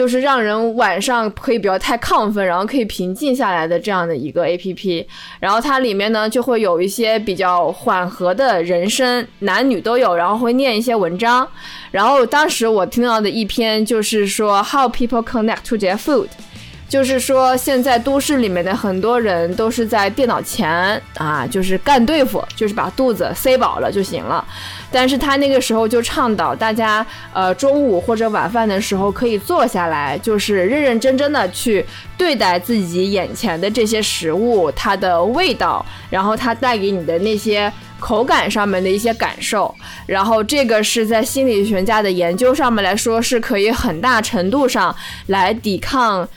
[0.00, 5.06] 就是让人晚上可以不要太亢奋，然后可以平静下来的这样的一个 A P P。
[5.38, 11.46] 然后它里面呢就会有一些比较缓和的人声，男女都有，然后会念一些文章。
[11.90, 16.28] 然后当时我听到的一篇就是说 How people connect to their food。
[16.90, 24.44] 就是说，现在都市里面的很多人都是在电脑前啊，就是干对付，就是把肚子塞饱了就行了。
[24.90, 31.86] 但是他那个时候就倡导大家，呃，中午或者晚饭的时候可以坐下来，就是认认真真的去
[32.18, 39.72] 对待自己眼前的这些食物，它的味道，然后它带给你的那些口感上面的一些感受。
[40.06, 44.92] 然后这个是在心理学家的研究上面来说，是可以很大程度上
[45.28, 46.28] 来抵抗。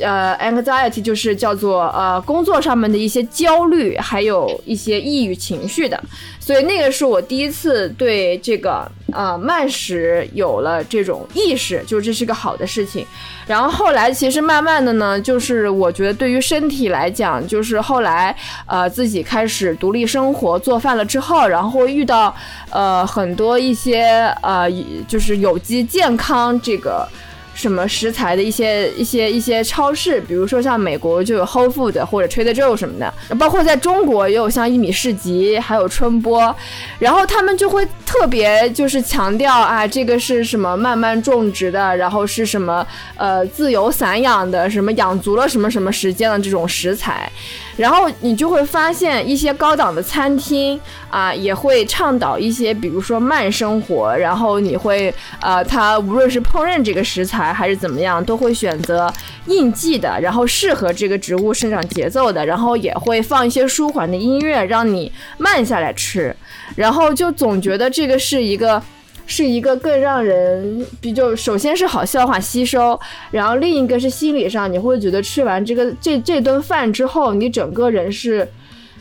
[0.00, 6.00] 呃，anxiety 就是叫做呃工作上面的一些焦虑，还有一些抑郁情绪的，
[6.40, 13.06] 所以那个是我第一次对这个呃慢食有了这种意识，就这是个好的事情。
[13.46, 18.34] 然后后来其实慢慢的呢，就是我觉得对于身体来讲，就是后来
[18.66, 22.34] 呃自己开始独立生活做饭了之后，然后遇到
[22.70, 24.02] 呃很多一些
[24.42, 24.68] 呃
[25.06, 27.06] 就是有机健康这个。
[27.54, 36.54] 什么食材的一些一些一些超市，比如说像美国就有 Whole Food 或者 Trader Joe 什么的，包括在中国也有像一米市集，还有春波，
[36.98, 42.86] 然后他们就会特别就是强调啊，这个是什么慢慢种植的，然后是什么
[43.16, 47.30] 呃自由散养的，什么养足了什么什么时间的这种食材。
[47.76, 54.16] 然后你就会发现一些高档的餐厅啊，也会倡导一些，比如说慢生活。
[54.16, 59.12] 然后你会呃，它无论是烹饪这个食材还是怎么样，都会选择
[59.46, 62.46] 应季的，然后适合这个植物生长节奏的。
[62.46, 66.34] 然后也会放一些舒缓的音乐，让你慢下来吃。
[66.76, 68.82] 然后就总觉得这个是一个。
[69.26, 78.46] 是一个更让人比较，首先是好消化吸收，然后另一个是心理上，你会觉得吃完这个这这顿饭之后，你整个人是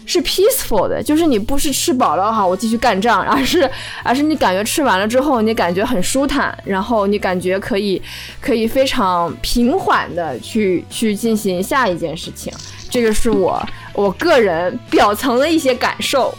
[0.05, 3.69] 是 peaceful 的，就是你不是吃饱了哈，我继续干仗，而是
[4.03, 8.01] 而是你感觉吃完了之后，你感觉很舒坦，然后你感觉可以
[8.41, 12.51] 可以非常平缓的去去进行下一件事情，
[12.89, 13.61] 这个是我
[13.93, 16.33] 我个人 表层的一些感受。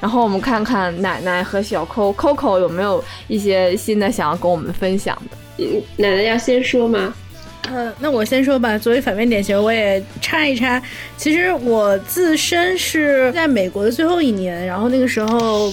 [0.00, 5.36] 然后我们看看奶奶和小扣 Coco 有没有一些新的想要跟我们分享的。
[5.58, 7.12] 嗯奶奶要先说吗？
[7.68, 8.76] 呃，那我先说吧。
[8.78, 10.82] 作为反面典型，我也插一插。
[11.16, 15.72] 其实我自身是在美国的最后一年，然后那个时候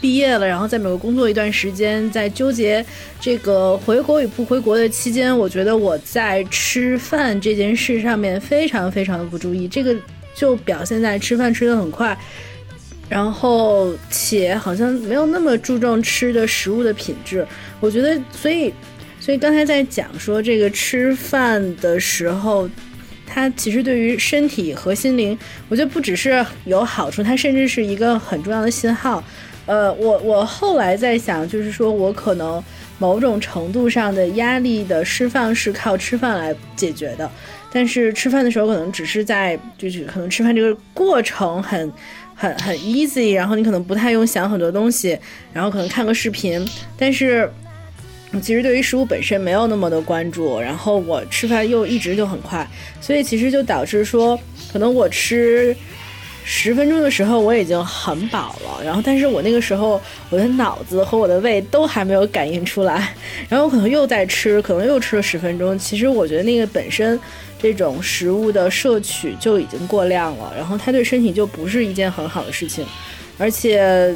[0.00, 2.84] 毕业了，然后在美国工作一段时间，在纠结
[3.20, 9.68] 这个回国与不回国的期间，我觉得我在吃饭这件事上面非常非常的不注意。
[9.68, 9.94] 这个
[10.34, 12.16] 就表现在吃饭吃的很快。
[13.08, 17.46] 然后且好像没有那么注重吃的食物的品质，
[17.78, 18.74] 我觉得，所以，
[19.26, 22.70] 所以刚才在讲说这个吃饭的时候，
[23.26, 25.36] 它其实对于身体和心灵，
[25.68, 29.20] 我觉得不只是有好处，它甚至是一个很重要的信号。
[29.66, 32.62] 呃，我我后来在想，就是说我可能
[33.00, 37.28] 某种程度上的压力的释放是靠吃饭来解决的，
[37.72, 41.92] 但是吃饭的时候可能只是在就是可能吃饭这个过程很。
[42.38, 45.18] 很很 easy，然后你可能不太用想很多东西，
[45.54, 46.62] 然后可能看个视频，
[46.98, 47.50] 但是
[48.40, 52.68] 其实对于食物本身没有那么的关注，然后我吃饭又一直就很快，
[53.00, 54.38] 所以其实就导致说，
[54.72, 55.76] 可能我吃
[56.44, 63.14] 十分钟的时候我已经很饱了，然后但是我那个时候我的脑子和我的胃都还没有感应出来，
[63.48, 67.18] 然后我可能又在吃，可能又吃了十分钟，其实我觉得那个本身。
[67.58, 72.86] 这种食物的摄取就已经过量了，然后它对身体就不是一件很好的事情，
[73.38, 74.14] 而且，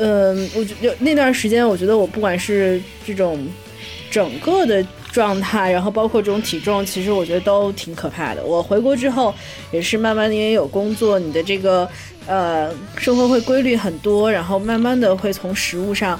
[0.00, 3.46] 嗯，我觉得那段时间，我觉得我不管是这种
[4.10, 8.42] 整个的状态，然后包括这种体重，其实我觉得都挺可怕的。
[8.42, 9.34] 我回国之后
[9.70, 11.88] 也是慢慢的，因为有工作，你的这个
[12.26, 16.18] 呃生活会规律很多，然后慢慢的会从食物上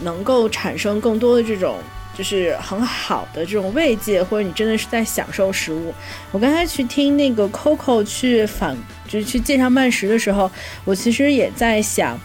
[0.00, 1.76] 能够产生更多的这种。
[2.14, 5.94] 就是很好的这种慰藉，或者你真的是在享受食物。
[6.30, 8.76] 我刚才去听那个 Coco 去反，
[9.08, 10.50] 就是去介绍慢食的时候，
[10.84, 12.20] 我其实也在想，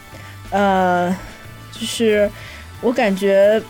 [0.52, 1.16] 呃，
[1.72, 2.30] 就是
[2.82, 3.62] 我感觉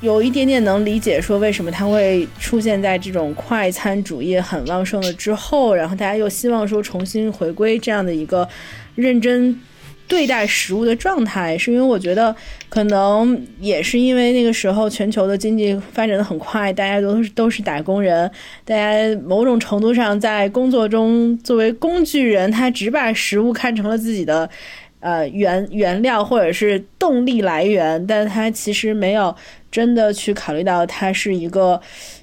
[0.00, 8.48] 有一点点能理解，说为什么它会出现在这种快餐主义很旺盛了之后，然后大家又希望说重新回归这样的一个
[8.94, 9.58] 认真。
[10.06, 12.34] 对待食物的状态，是因为我觉得
[12.70, 18.30] 可能也是因为那个时候全球的经济发展的很快，大家都是都是打工人，
[18.64, 24.48] 大家某种程度上在工作中作为工具人，他只把食物看成了自己的
[25.00, 29.34] 呃原原料或者是动力来源，但它其实没有
[29.70, 31.80] 真的去考虑到它是一个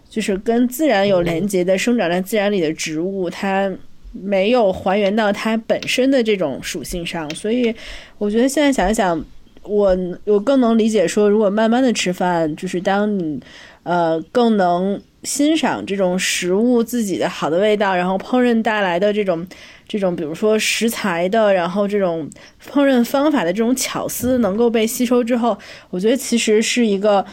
[0.09, 3.71] 就是跟自然有连接的生长在自然里的植物，它。
[4.17, 7.75] 没有还原到它本身的这种属性上，所以
[8.17, 9.21] 我觉得现在想一想，
[9.61, 13.37] 我我更能理解说，如果慢慢的吃饭，就是当你
[13.83, 19.45] 呃更能欣赏这种食物自己的好的味道，然后烹饪带来的这种
[19.87, 22.29] 这种，比如说食材的，然后这种
[22.69, 25.57] 烹饪方法的这种巧思能够被吸收之后，
[25.89, 27.25] 我觉得其实是一个。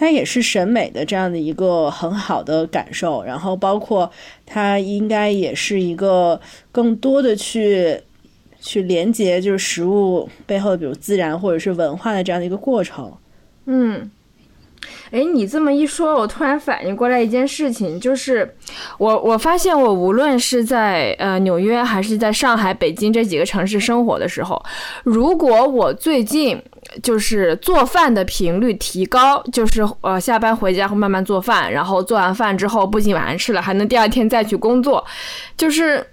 [0.00, 4.08] 它也是审美的这样的一个很好的感受，然后包括
[4.46, 8.00] 它应该也是一个更多的去
[8.60, 13.12] 去连接，就是食物背后的，比如自然或者是文化的这样的一个过程。
[13.66, 14.08] 嗯。
[15.10, 18.54] 哎，你这么一说，我突然反应过来一件事情，就是
[18.98, 24.62] 我我发现我无论是在呃纽约还是在上海、北京这几个城市生活的时候，
[25.04, 26.60] 如果我最近
[27.02, 35.04] 就是做饭的频率提高，就是呃下班回家会慢慢做饭，然后做完饭之后不仅晚上吃了，还能第二天再去工作，
[35.56, 36.06] 就是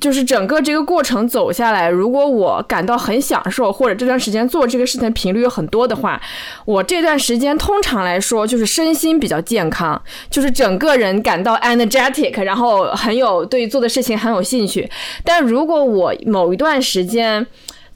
[0.00, 6.20] 就是整个这个过程走下来，如果我感到很享受，或者这段时间做这个事情频率很多的话，
[6.64, 14.88] 我这段时间通常来说就是身心比较健康，就是整个人感到 energetic，然后很有对做的事情很有兴趣。
[15.24, 17.44] 但如果我某一段时间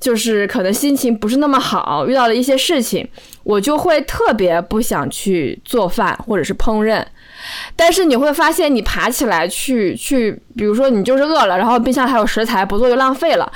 [0.01, 3.07] 就是可能心情不是那么好，遇到了一些事情，
[3.45, 7.05] 我就会特别不想去做饭或者是烹饪。
[7.75, 13.51] 但是你会发现，你爬起来去去，比如说你就是饿了，然后冰箱还有食材，不做就浪费了。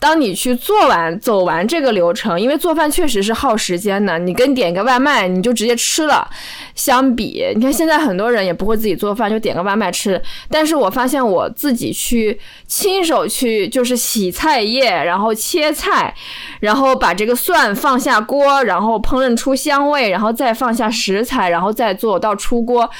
[0.00, 6.28] 当你去做完走完这个流程，因为做饭确实是耗时间的，你跟点个外卖你就直接吃了，
[6.74, 10.20] 相比你看现在很多人也不会自己做饭，就点个外卖吃。
[10.50, 16.14] 但是我发现我自己去亲手去就是洗菜叶，然后切菜，
[16.60, 22.90] 然后把这个蒜放下锅，然后烹饪出香味，然后再放下食材，然后再做到出锅。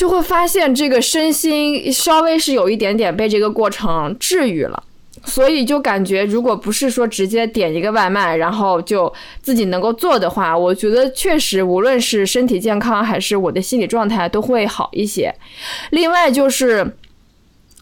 [0.00, 4.82] 就会发现这个身心稍微是有一点点被这个过程治愈了，
[5.26, 15.34] 所以就感觉如果不是说直接点一个外卖，然后就自己能够做的话，我觉得确实无论是身体健康还是我的心理状态都会好一些。
[15.90, 16.94] 另外就是，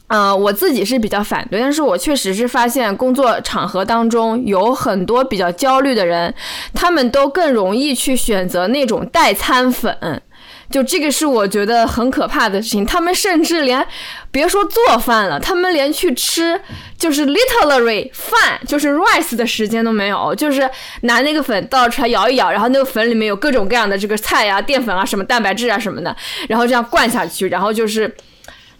[0.08, 6.34] 呃，我自己是比较反对，但是我确实是发现工作场合当中有很多比较焦虑的人，
[6.74, 10.20] 他们都更容易去选择那种代餐粉。
[10.70, 13.82] 就这个是我觉得很可怕的事情，他们甚至连
[14.30, 16.60] 别说做饭了，他们连去吃
[16.98, 20.68] 就是 literally 饭，就是 rice 的时间都没有，就是
[21.02, 26.14] 拿那个粉倒出来摇一摇，然后那个粉里面有各种各样的这个菜啊、淀粉啊、什么蛋白质啊什么的，
[26.50, 28.06] 然后这样灌下去，然后就是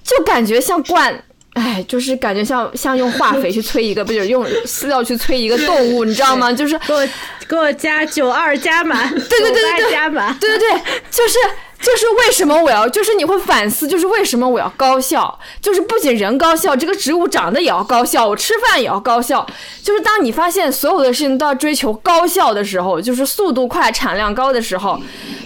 [0.05, 1.25] 就感觉像灌，
[1.55, 6.53] 哎，就是感觉像像用化肥去催一个，不就是用饲料去催一个动物，你知道吗？
[6.53, 7.09] 就是给我
[7.49, 10.81] 给我加九二加满，对对对对对，加满，对对对，
[11.11, 11.39] 就是。
[11.81, 19.47] 就是为什么我要，就是你会反思，就是为什么我要高效，就是不仅人高效，这个植物长得也要高效，我吃饭也要高效。
[19.83, 25.01] 就是当你发现所有的事情都要追求高效的时候，就是速度快、产量高的时候，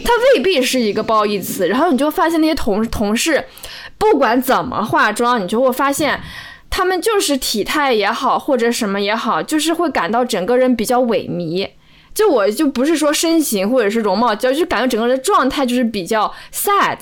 [0.05, 1.68] 它未必是一个褒义词。
[1.68, 3.45] 然后你就发现那些同同事，
[3.99, 6.18] 不管怎么化妆，你就会发现，
[6.70, 11.68] 他们就是体态也好，或者什么也好，就是会感到整个人比较萎靡。
[12.15, 16.99] 就我就不是说身形或者是容貌，就就感觉整个人的状态就是比较 sad，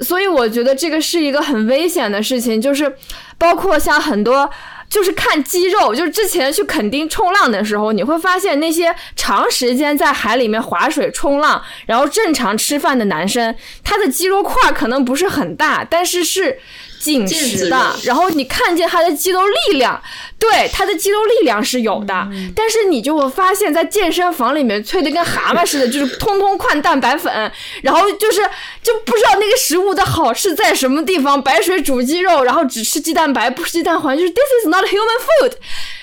[0.00, 2.96] 所以我觉得这个是一个很危险的事情，就是
[3.36, 4.50] 包括像很多
[4.88, 13.54] 就是看肌肉，就是之前去垦丁冲浪的时候，你会发现那些长时间在海里面划水冲浪，然后正常吃饭的男生，
[13.84, 16.58] 他的肌肉块可能不是很大，但是是。
[16.98, 20.00] 紧实的，然后你看见他的肌肉力量，
[20.38, 27.50] 对他的肌肉力量是有的，但是你就会发现，在健身房里面吹的跟蛤蟆似的，就是通通灌蛋白粉，
[27.82, 28.40] 然后就是
[28.82, 35.52] 就不知道那个食物的好是在什么地方，白水煮鸡肉，然后只吃鸡蛋白不吃鸡蛋黄，就是 this is not human food，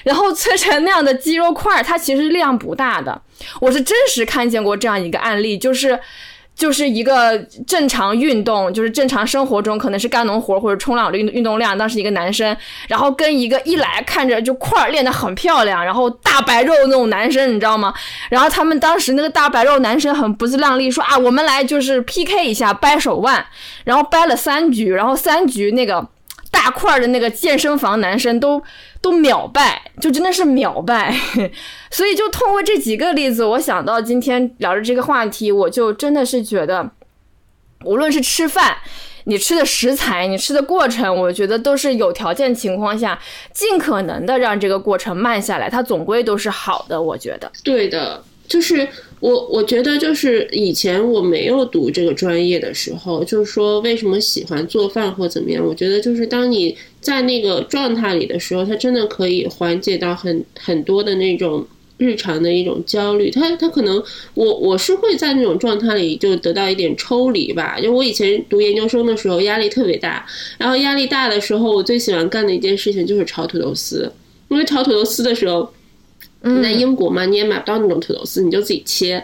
[0.03, 3.21] 然后催成那样的肌肉块，它其实量不大的，
[3.59, 5.99] 我是真实看见过这样一个案例，就是。
[6.55, 7.37] 就是一个
[7.67, 11.77] 正常运动，就是正常生活中可能是干农活或者冲浪的运运动量。
[11.77, 12.55] 当时一个男生，
[12.87, 17.93] 然后跟一个一来看着就块儿练得很漂亮，然后大白肉那种男生，你知道吗？
[18.29, 23.45] 然后他们当时那个大白肉男生很不自量力，说啊，我们来就是 PK 一下掰手腕，
[23.83, 26.07] 然后掰了三局，然后三局那个
[26.49, 28.63] 大块的那个健身房男生都。
[29.05, 31.15] 都秒败，就真的是秒败，
[31.91, 36.89] 所以就通过这几个例子，我想到今天聊着这个话题，我就真的是觉得，
[37.83, 38.77] 无论是吃饭，
[39.25, 43.19] 你吃的食材，你吃的过程，我觉得都是有条件情况下，
[43.53, 46.99] 尽可能的让这个过程慢下来，它总归都是好的。
[46.99, 48.89] 我觉得，对的，就是。
[49.25, 55.65] 我我觉得就是以前我没有读这个专业的时候，就是说为什么喜欢做饭或怎么样？
[55.65, 61.65] 我觉得就是当你在那个状态里的时候，它真的可以缓解到很很多的那种
[61.97, 63.31] 日常的一种焦虑。
[63.31, 64.03] 它它可能
[64.35, 67.79] 我我是会在那种状态里就得到一点抽离吧。
[67.81, 70.23] 就我以前读研究生的时候压力特别大，
[70.59, 74.11] 然后压力大的时候，我最喜欢干的一件事情就是炒土豆丝，
[74.49, 75.67] 因为炒土豆丝的时候。
[76.61, 79.23] 在英国嘛，你也买不到那种土豆丝，你就自己切。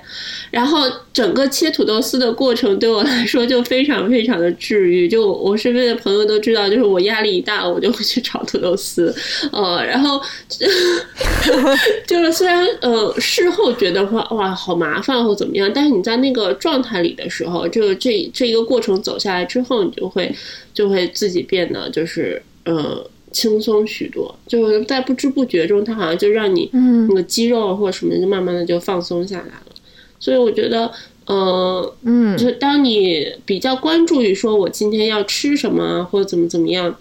[0.50, 0.80] 然后
[1.14, 5.08] 整个切土豆丝的过程对我来说就非常非常的治愈。
[5.08, 9.14] 就我身边的朋友都知道，就是我压力一大，我就会去炒土豆丝。
[9.52, 10.22] 呃，然后
[12.08, 20.34] 就是虽然呃事后觉得话哇好麻烦或怎么样，但是你在那个状态里的时候，就这这一个过程走下来之后，你就会
[20.74, 23.06] 就会自己变得就是呃。
[23.32, 29.64] 轻松许多，就是在不知不觉中，它好像就让你那个肌肉或者什么，就慢慢的就放松下来了。
[30.20, 30.92] 所以我觉得，
[31.26, 36.96] 呃，嗯，就当你比较关注于说我今天要吃什么或者怎么怎么样，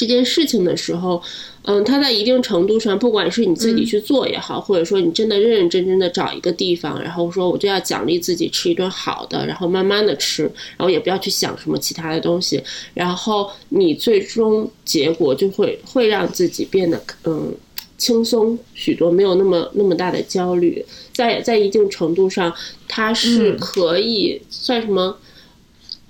[0.00, 1.22] 这件事情的时候，
[1.64, 10.44] 嗯，它在一定程度上，不管是你自己去做也好，或者说你真的认认真真的找一个地方，然后说我就要奖励自己吃一顿好的，然后慢慢的吃，
[10.78, 12.62] 然后也不要去想什么其他的东西，
[12.94, 17.54] 然后你最终结果就会会让自己变得嗯
[17.98, 20.82] 轻松许多，没有那么那么大的焦虑，
[21.12, 22.50] 在在一定程度上，
[22.88, 25.18] 它是可以算什么？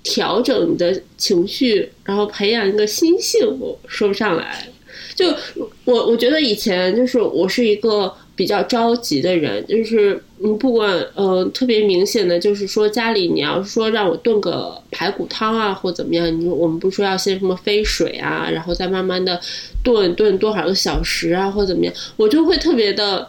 [0.03, 4.67] 调整你的情绪，然后培养一个心性，我说不上来。
[5.15, 5.27] 就
[5.85, 19.39] 我，我觉得以前就是我是一个比较着急的人，就是嗯，不管呃特别明显的，就是说家里你要是说让我炖个排骨汤啊，或怎么样，你我们不说要先什么飞水啊，然后再慢慢的
[19.83, 23.27] 炖炖多少个小时啊，或怎么样，我就会特别的。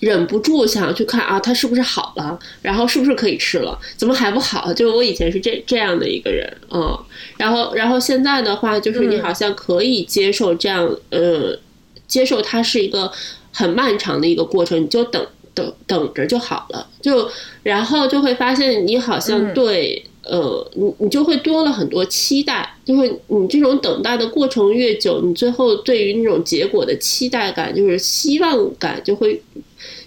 [0.00, 2.38] 忍不住想要去看啊，它是不是好了？
[2.62, 3.78] 然后是不是可以吃了？
[3.96, 4.72] 怎么还不好？
[4.72, 6.98] 就我以前是这这样的一个人，嗯，
[7.36, 11.58] 然后然后现在的话，就是你好像可以接受这样，呃，
[12.06, 13.10] 接受它是一个
[13.52, 16.86] 很漫长的一个过程，你就等等等着就好了。
[17.00, 17.30] 就
[17.62, 29.42] 然后就会发现，你好像对，呃，你你就会多了很多期待，就会你这种等待的过程越久，你最后对于那种结果的期待感，就是希望感就会。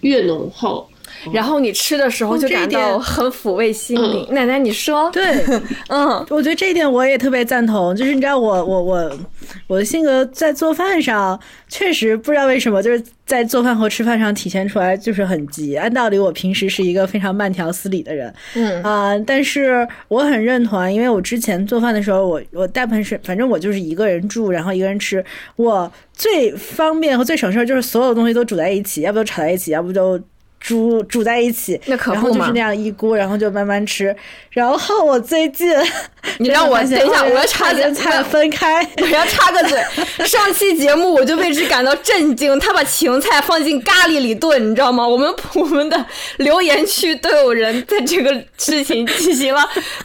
[0.01, 0.87] 越浓厚，
[1.33, 4.27] 然后你吃的时候就感到很抚慰心灵。
[4.31, 5.23] 奶奶，你说对，
[5.89, 7.95] 嗯，我觉得这一点我也特别赞同。
[7.95, 9.19] 就是你知道，我我我
[9.67, 15.75] 我的性格在做饭上确实不知道为什么，就是在做饭和吃饭上体现出来就是很急。
[15.75, 25.23] 按道理，我平时是一个非常慢条斯理的人，嗯啊，但是我很认同，因为我之前做饭的时候，我我大部分是反正我就是一个人住，然后一个人吃，
[25.55, 25.91] 我。
[26.19, 30.19] 最方便和最省事儿就是所有东西都煮在一起，要不就炒在一起，要不就
[30.59, 31.79] 煮煮在一起。
[31.85, 34.15] 那可不然后就是那样一锅，然后就慢慢吃。
[34.51, 35.67] 然后我最近，
[36.39, 39.81] 你让我 等一下，我要插个菜分开， 我要插个嘴。
[40.25, 45.07] 上期节目我就为之感到震惊，他把芹菜放进咖喱里炖，你知道吗？
[45.07, 46.05] 我们我们的
[46.37, 49.61] 留言区都有人在这个事情进行了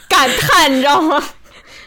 [0.07, 1.23] 感叹，你知道吗？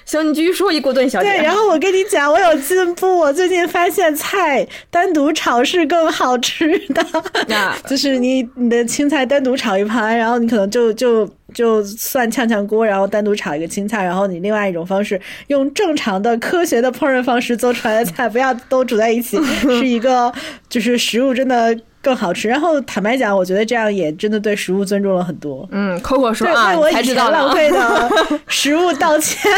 [0.08, 1.28] 行，你继续说一锅炖小姐。
[1.28, 3.06] 对，然后我跟你讲，我有进步。
[3.18, 7.04] 我最近发现菜单独炒是更好吃的。
[7.46, 20.32] 那 就是你你的青菜单独炒一盘，然后你可能就就就算炝炝锅，然后单独炒一个青菜，然后你另外一种方式用正常的科学的烹饪方式做出来的菜，不要都煮在一起， 是一个
[20.68, 21.76] 就是食物真的。
[22.00, 25.68] 更好吃，然后坦白讲，我觉得这样也真的对食物尊重了很多。
[25.72, 28.08] 嗯，Coco 说啊，我以前浪费的
[28.46, 29.50] 食物道歉。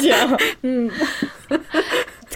[0.00, 0.16] 行，
[0.62, 0.90] 嗯，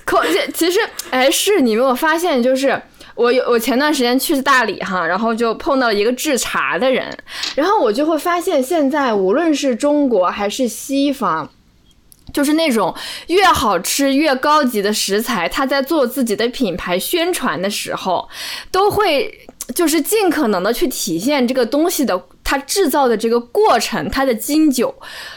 [0.04, 0.78] 可其实
[1.08, 2.80] 哎，是你没有发现，就是
[3.16, 7.16] 我有我前段时间去大理哈，然后就碰到了一个制茶的人，
[7.56, 11.50] 然后我就会发现，现在无论是中国还是西方。
[12.32, 12.94] 就是那种
[13.28, 18.28] 越好吃越高级的食材，他在做自己的品牌宣传的时候，
[18.70, 19.32] 都会
[19.74, 24.94] 就是尽可能的去体现这个东西的它制造的这个过程，它的经久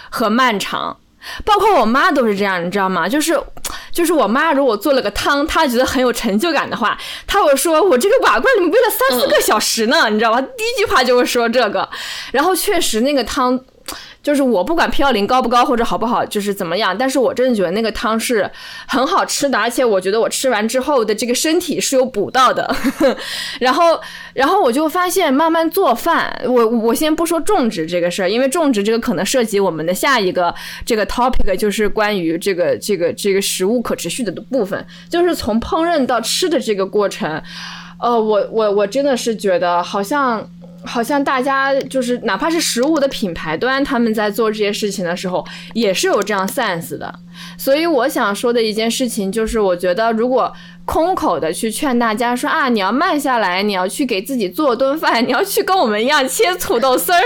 [0.10, 0.98] 和漫长。
[1.46, 3.08] 包括我妈都是这样，你知道吗？
[3.08, 3.40] 就是
[3.92, 11.88] 就是我妈如果做了个汤，她觉得很有成就感的话，她会说：“我这个瓦罐里面喂了三四个小时呢，你知道吧？”第一句话就会说这个，
[12.32, 13.60] 然后确实那个汤。
[14.22, 18.50] 就是我不管 P 幺零高不高或者好不好，就是怎么样，但是我真的觉得那个汤是
[18.88, 22.76] 很好吃的，而且我觉得我吃完之后的这个身体是有补到的。
[23.60, 24.00] 然后，
[24.34, 30.54] 然后我就发现慢慢做饭，我我先不说种植这个事儿，因为种植这个可能涉及我们的下一个
[30.86, 37.42] 这个 topic，就是关于这个这个这个食物可持续的部分，就是从烹饪到吃的这个过程，
[38.00, 40.48] 呃，我我我真的是觉得好像。
[40.84, 47.14] 好像大家就是哪怕是食物的品牌端，他们在做这些事情的时候，也是有这样 sense 的。
[47.58, 50.52] 所以我想说的一件事情就是，我觉得如果
[50.86, 57.22] 空口的去劝大家说啊，你要慢下来，你要去给自己做顿饭，你要去跟我们一样切土豆丝儿，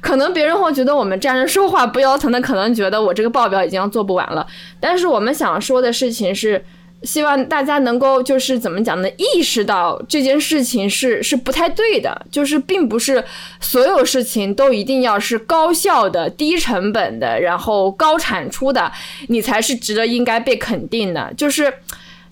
[0.00, 4.46] 可能别人会觉得我们站着说话不腰疼的，可能觉得我这个报表已经要做不完了。
[4.80, 6.64] 但是我们想说的事情是。
[7.02, 9.08] 希望大家能够就是怎么讲呢？
[9.16, 13.24] 意识到这件事情是是不太对的，就是并不是
[13.60, 18.90] 所有事情都一定要是高效的、低成本的，然后高产出的，
[19.28, 21.32] 你才是值得应该被肯定的。
[21.36, 21.72] 就是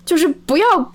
[0.05, 0.93] 就是不要。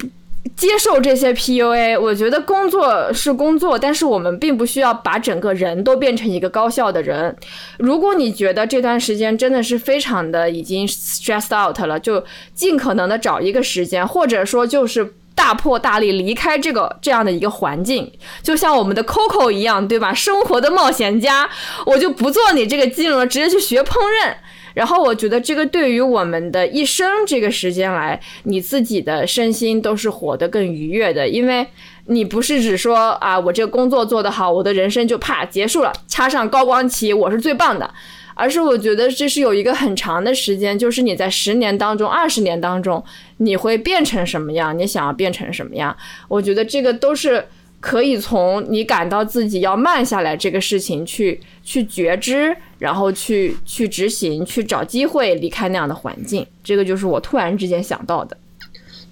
[0.58, 7.36] 接受这些 PUA，我觉得工作是工作，但是我们并不需要把整个人都变成一个高效的人。
[7.78, 12.24] 如果你觉得这段时间真的是非常的已经 stressed out 了，就
[12.54, 18.12] 尽可能的找一个时间，或者说就是大破大立离开这个这样的一个环境，
[18.44, 20.14] 就像我们的 Coco 一样，对吧？
[20.14, 21.50] 生活的冒险家，
[21.86, 24.36] 我就不做你这个技能了，直接去学烹饪。
[24.74, 31.66] 然后我觉得这个对于我们的一生这个时间来，你自己的身心都是活得更愉悦的，因为
[32.06, 37.94] 你不是只说啊，我这个工作做得好，我的人生就啪结束了，插上高光旗，我是最棒的。
[38.34, 43.04] 而是我觉得这是有一个很长的时间，就是你在十年当中、二十年当中，
[43.38, 45.96] 你会变成什么样，你想要变成什么样？
[46.30, 47.46] 我觉得这个都是
[47.82, 56.46] 可以从你感到自己要慢下来这个事情去去觉知，然后去去执行，去找机会离开那样的环境。
[56.64, 58.38] 这个就是我突然之间想到的。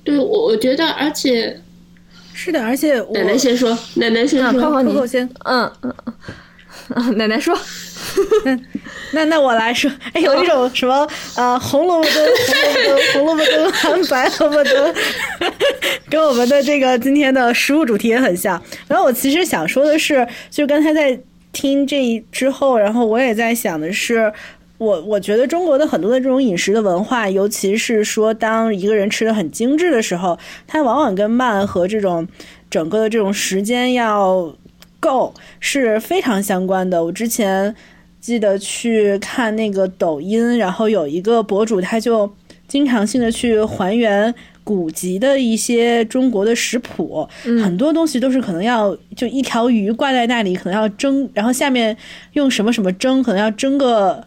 [0.04, 1.60] 对，我我觉得，而且
[2.34, 6.14] 是的，而且奶奶先说，奶奶先说，泡泡你先，嗯嗯嗯，
[7.16, 7.58] 奶奶说。
[9.12, 12.28] 那那我来说，哎，有一种什么呃，红萝卜灯，
[13.14, 14.96] 红萝卜灯，红萝卜灯， 白萝卜灯，
[16.10, 18.62] 跟我们的这个今天的食物主题也很像。
[18.88, 21.20] 然后我其实想说的是，就刚才在
[21.52, 24.32] 听这一之后，然后我也在想的是，
[24.78, 30.38] 我我觉得中国的很多的这种饮食的文化，尤其是说当一个人吃的很精致的时候，
[30.68, 32.28] 它往往跟慢和这种
[32.70, 34.54] 整个的这种时间要
[35.00, 37.04] 够是非常相关的。
[37.04, 37.76] 我之前。
[38.22, 42.30] 记得去看那个抖音，然后有一个博主，他就
[42.68, 47.26] 经常性的去还原古籍的一些中国的食谱，
[47.64, 51.96] 很多东西都是可能要就一条鱼挂在那里，可能要蒸，然后下面
[52.34, 54.22] 用什么什么蒸，可能要蒸个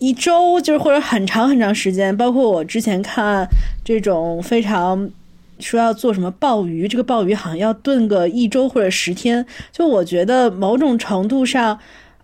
[0.00, 2.14] 一周，就是或者很长很长时间。
[2.16, 3.46] 包括我之前看
[3.84, 5.08] 这种非常
[5.60, 9.44] 说要做什么鲍鱼，这个鲍鱼好像要炖个一周或者十天。
[9.72, 11.78] 就我觉得某种程度上。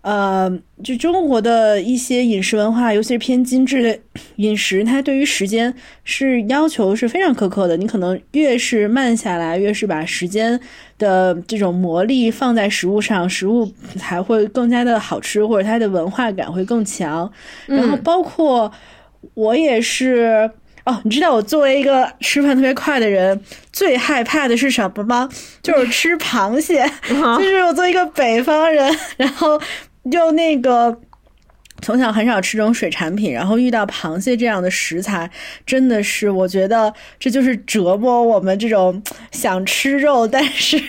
[0.05, 0.47] 呃，
[0.83, 3.99] 就中国的一些饮食文化，尤其是偏精致的
[4.35, 5.73] 饮食，它对于时间
[6.03, 7.75] 是要求是非常苛刻的。
[7.75, 10.59] 你可能越是慢下来，越是把时间
[10.99, 13.67] 的这种魔力放在食物上，食物
[13.97, 17.27] 才会更加的好吃，或者它的文化感会更强。
[17.65, 18.71] 然后包括
[19.33, 20.51] 我也是
[20.85, 23.39] 哦，你知道我作为一个吃饭特别快的人，
[23.71, 25.29] 最害怕的是什么吗？
[25.61, 26.89] 就是吃螃蟹。
[27.09, 29.59] 就是我作为一个北方人，然后。
[30.11, 30.95] 就那个。
[31.85, 35.29] 从小很少吃这种水产品，然后遇到螃蟹这样的食材，
[35.67, 40.81] 真的是我觉得这就是折磨我们这种想吃肉但是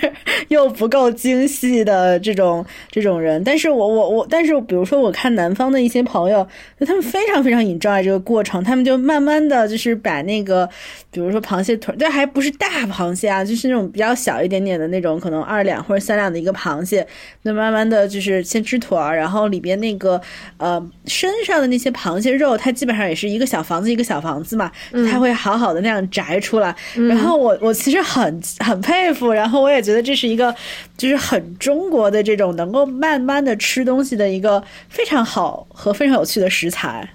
[0.48, 3.44] 又不够精细的这种这种人。
[3.44, 6.48] 但是我我 我，但是比如说我看南方的一些朋友，
[6.86, 10.66] 他们非常非常 enjoy 这个过程，他们就慢慢的就是把那个，
[11.10, 17.06] 比如说螃蟹腿，这还不是大螃蟹啊，就是那种比较小一点点的那种，可能二两或者三两的一个螃蟹，
[17.42, 20.18] 那慢慢的就是先吃腿儿，然后里边那个
[20.56, 20.82] 呃。
[21.06, 24.70] 身上的那些螃蟹肉，它基本上也是一个小房子一个小房子嘛，
[25.10, 26.74] 它会好好的那样摘出来。
[27.08, 30.54] 然后我我其实很很佩服，然后我也觉得这是一个
[30.96, 37.08] 就是很中国的这种能够慢慢的吃东西的一个非常好和非常有趣的食材。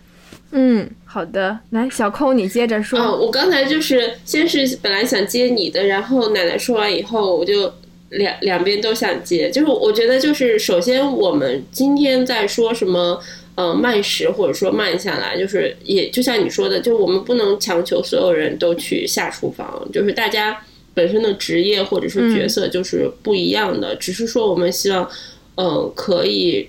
[0.52, 3.00] 嗯，好的，来小扣你接着说。
[3.18, 7.74] 我刚才就是先是本来想接你的，然后奶奶说完以后，我就
[8.10, 9.50] 两两边都想接。
[9.50, 13.22] 就是我觉得就是首先我们今天在说什么。
[13.56, 20.58] 呃，慢食或者说慢下来，就是也就像你说的，就我们不能强求所有人都去下厨房，就是大家
[20.94, 25.08] 本身的职业或者是角色就是不一样的，只是说我们希望，
[25.56, 26.68] 呃，可以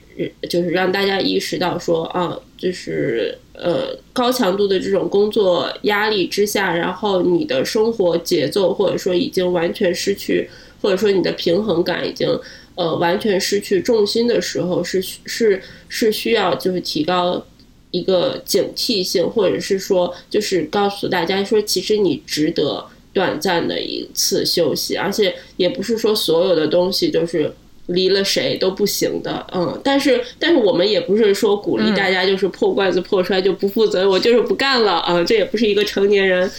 [0.51, 10.51] 就是让大家意识到说啊，就是呃高强度的这种工作压力之下，然后你的生活节奏或者说已经完全失去，
[10.83, 12.29] 或者说你的平衡感已经。
[12.75, 17.45] 呃，完全失去重心的时候，是是是需要就是提高
[17.91, 27.53] 一个警惕性，或者是说就是告诉大家说，其实你值得短暂的一次休息，而且也不是说所有的东西都是
[27.89, 36.51] 离了谁都不行的，嗯，但是但是我们也不是说鼓励大家就是破罐子破摔就不负责，我就是不干了啊，这也不是一个成年人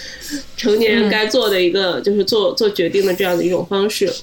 [0.55, 4.14] 成年人该做的一个就是做做决定的这样的一种方式。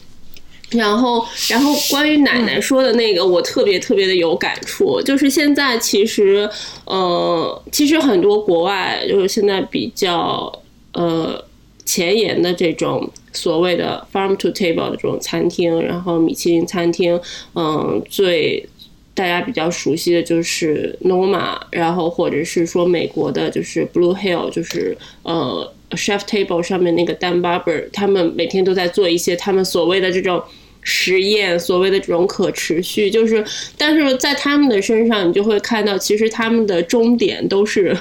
[0.71, 5.03] 然后，然后关于奶奶说的那个，我特别特别的有感触。
[5.03, 6.49] 就是现在其实，
[6.85, 10.53] 呃，其实很多国外就是现在比较
[10.93, 11.45] 呃
[11.85, 17.21] 前沿的这种所谓的 farm to table 的这种餐厅，然后米其林餐厅，
[17.57, 18.64] 嗯，最
[19.12, 30.41] 大家比较熟悉的就是 Noma，然后或者是说美国的就是 Blue Hill，就是呃 chef table 上面那个 Dan Barber，他们每天都在做一些他们所谓的这种。
[30.83, 33.45] 实验所谓的这种可持续，就是，
[33.76, 37.97] 但是在他们的身上，你就会看到，其实他们的终点都是，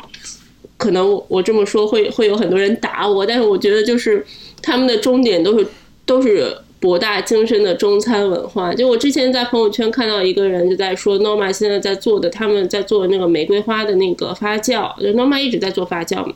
[0.76, 4.24] 可能我这么说会会有很多人打我，但是我觉得就是
[4.62, 5.66] 他们的终点都是
[6.04, 8.74] 都是博大精深的中餐文化。
[8.74, 16.34] 就我之前在朋友圈看到一个人就在说，Noma 现在在做的，他们在做那个玫瑰花的那个发酵，就 Noma 一直在做发酵嘛。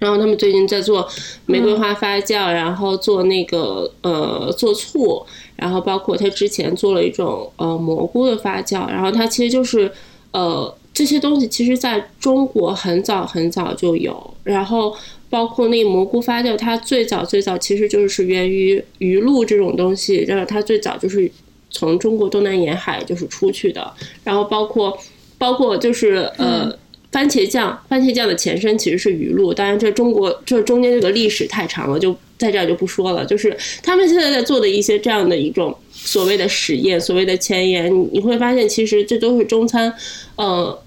[0.00, 1.06] 然后他们最近在做
[1.46, 5.24] 玫瑰花发酵，然后做那个呃做醋，
[5.56, 9.92] 然后包括他之前做了一种呃蘑菇的发酵，然后它其实就是
[10.32, 14.96] 呃这些东西其实在中国很早很早就有，然后
[15.28, 21.30] 包括那蘑菇发酵，它最早最早其实就是源于鱼露这种东西，然后它最早就是
[21.70, 23.92] 从中国东南沿海就是出去的，
[24.24, 24.98] 然后包括
[25.36, 26.74] 包括就是呃。
[27.12, 29.52] 番茄酱，番茄酱的前身其实是鱼露。
[29.52, 33.24] 当然，这中国这中间这个历史太长了，就在这儿就不说了。
[33.26, 39.92] 就是他们现在在做的一些这样的一种所谓的实验，所谓的前沿，你会发现其实这都是中餐，
[40.36, 40.82] 呃，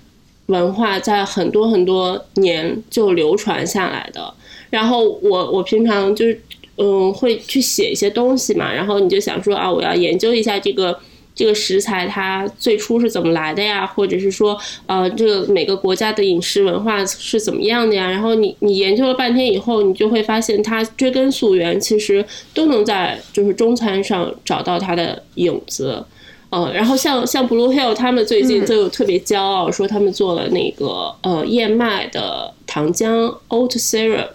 [0.45, 4.33] 文化在很多很多年就流传下来的。
[4.69, 6.41] 然后我我平常就是
[6.77, 10.97] 嗯会去写一些东西嘛，然后你就想说啊，我要研究一下这个。
[11.35, 13.85] 这个食材它最初是怎么来的呀？
[13.85, 14.55] 或者是说，
[14.85, 18.07] 呃，这个每个国家的饮食文化是怎么样的呀？
[18.07, 22.23] 然后你你研究了半天以后，你就会发现它追根溯源，其实
[22.53, 26.05] 都能在就是中餐上找到它的影子。
[26.51, 34.29] 呃，然后像像 Blue Hill 他们最近就特别骄傲，说他们做了那个呃燕麦的糖浆 Oat Syrup。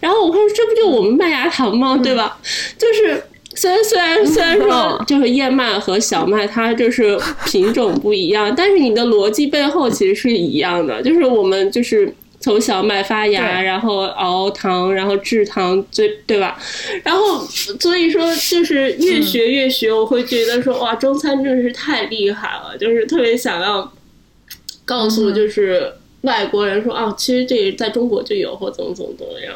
[0.00, 1.96] 然后我说这不就我们麦芽糖吗？
[1.96, 2.40] 对吧？
[2.76, 3.22] 就是。
[3.56, 16.58] 虽然虽然虽然说就是燕麦和小麦它就是品种不一样，但是你的逻辑背后其实是一样的，就是我们就是从小麦发芽，然后熬糖，然后制糖，最对吧？
[17.02, 17.40] 然后
[17.80, 23.90] 所以说就是越学越学，我会觉得说哇，中餐真的是太厉害了，就是特别想要
[24.84, 25.92] 告诉就是
[26.22, 29.54] 外国人说啊，其实这在中国就有或怎么怎么怎么样。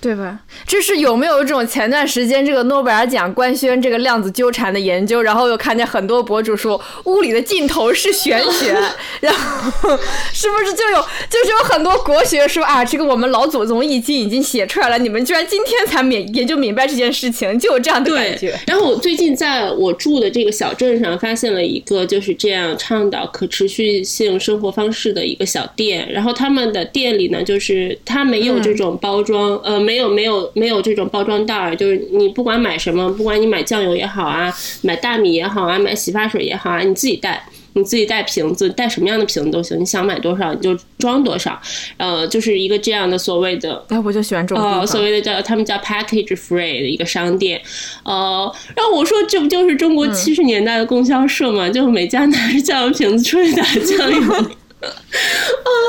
[0.00, 0.40] 对吧？
[0.66, 8.72] 这是有没有一种前段时间这个诺贝尔奖官宣这个量子纠缠的研究，然后又看见很多博主说物理的尽头是玄学，
[9.20, 9.90] 然后
[10.32, 18.58] 是不是就有就是有很多国学说啊，这个我们老祖宗易经已经写出来了，你们居然今天才明研究明白这件事情，就有这样的感觉。
[18.66, 29.89] 然后我最近在我住的这个小镇上发现了一个就是这样倡导可持续性生活方式的一个小店，然后他们的店里呢，就是它没有这种包装，呃。
[29.90, 41.60] 没有没有没有这种包装袋儿，就是你不管买什么，不管你买酱油也好啊，买大米也好啊，买洗发水也好啊，你自己带，你自己带瓶子，带什么样的瓶子都行，你想买多少你就装多少，
[41.96, 47.60] 呃，就是一个这样的所谓的，哎，我就喜欢这种呃，所谓的叫他们叫 package free 的一个商店，
[48.04, 54.32] 呃，然后我说这不就是中国七十年代的供销社嘛，就每家拿着酱油瓶子出去打酱油，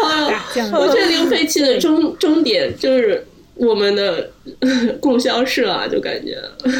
[0.10, 0.44] 啊，
[0.74, 3.28] 我这零废弃的终终点就是。
[3.62, 4.32] 我们的
[5.00, 6.36] 供销社啊，就感觉，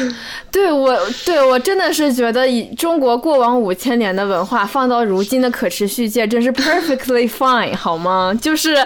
[0.50, 8.36] 对我，对我真的是觉得，以中国过往五千年的文化放到如今的可持续界，真是 perfectly fine，好吗？
[8.42, 8.84] 就是，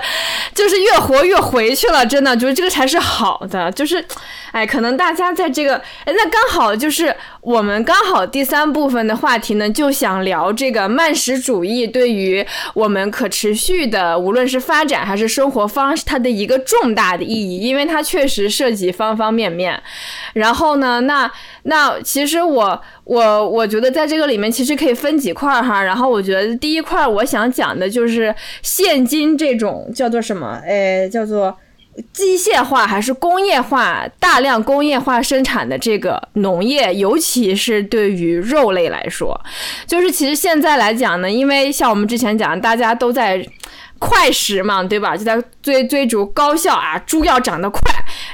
[0.55, 3.73] 就是越活越回去了，真的，觉得这个才是好的。
[3.73, 4.05] 就是，
[4.53, 17.87] 哎，可能大家在这个，哎，那刚好就是我们刚好第三部分的话题呢，就想聊这个慢食主义对于我们可持续的，无论是发展还是生活方式，它的一个重大的意义，因为。
[17.87, 19.83] 它确实涉及方方面面，
[20.35, 21.29] 然后呢，那
[21.63, 31.57] 那其实我我我觉得在这个里面其实可以分几块哈，然后我觉得第一块我想讲的就是现今这种叫做什么，诶，叫做
[32.13, 39.41] 机械化还是工业化大量工业化生产的这个农业，尤其是对于肉类来说，
[39.87, 43.47] 就是其实现在来讲呢，因为像我们之前讲，大家都在。
[44.09, 45.17] 快食嘛，对吧？
[45.17, 47.81] 就在追追逐高效啊，猪要长得快，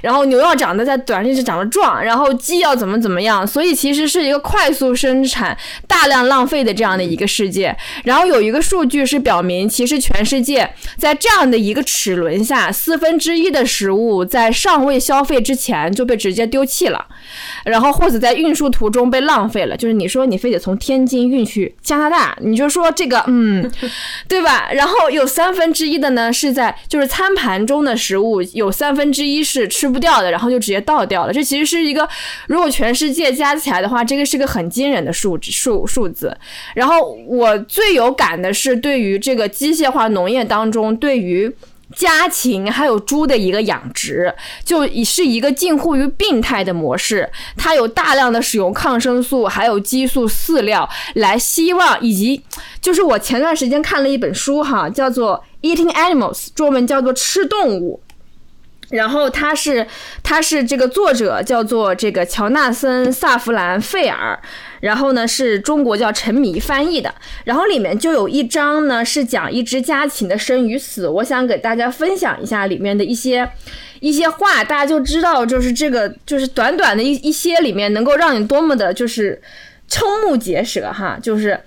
[0.02, 5.56] 然后牛要长得在短时间长得壮，然后鸡要怎么怎么样，所以其实是一个快速生产、
[5.86, 7.74] 大量浪费的这样的一个世界。
[8.04, 10.68] 然后有一个数据是表明，其实全世界
[10.98, 17.06] 在这样的一个齿轮下，四分之一的食物在尚未消费之前就被直接丢弃了，
[17.64, 19.76] 然后或者在运输途中被浪费了。
[19.76, 23.70] 就是你说你非得从天津运去加拿大，你就说这个，嗯，
[24.28, 24.68] 对吧？
[24.72, 25.52] 然后有三。
[25.52, 31.32] 分分之一的呢是在就是餐盘中的食物有三分之一是吃不掉的，然后就直接倒掉了。
[31.32, 32.08] 这其实是一个，
[32.48, 36.36] 如果全世界加起来的话，这个是个很惊人的数数数字。
[36.74, 41.54] 然后我最有感的是对于这个机械化农业当中对于。
[41.95, 44.34] 家禽还有猪的一个养殖，
[44.64, 47.30] 就已是一个近乎于病态的模式。
[47.57, 52.43] 它有大量的使用抗生素，还有激素饲料，来希望以及
[52.80, 58.01] 就是我前段时间看了一本书哈，叫做《Eating Animals》，中文叫做《吃动物》。
[58.93, 59.86] 然后他是
[60.22, 64.38] 他是这个作者叫做这个乔纳森·萨弗兰·费尔，
[64.80, 67.12] 然后呢是中国叫陈迷翻译的，
[67.45, 73.49] 然后里面就有一章呢是讲一只家禽的生与死，我想给大家分享一下里面的一些
[74.01, 79.40] 一些话，大家就知道就是这个就是短短的一一些里面能够让你多么的就是
[79.88, 81.59] 瞠目结舌哈，就是。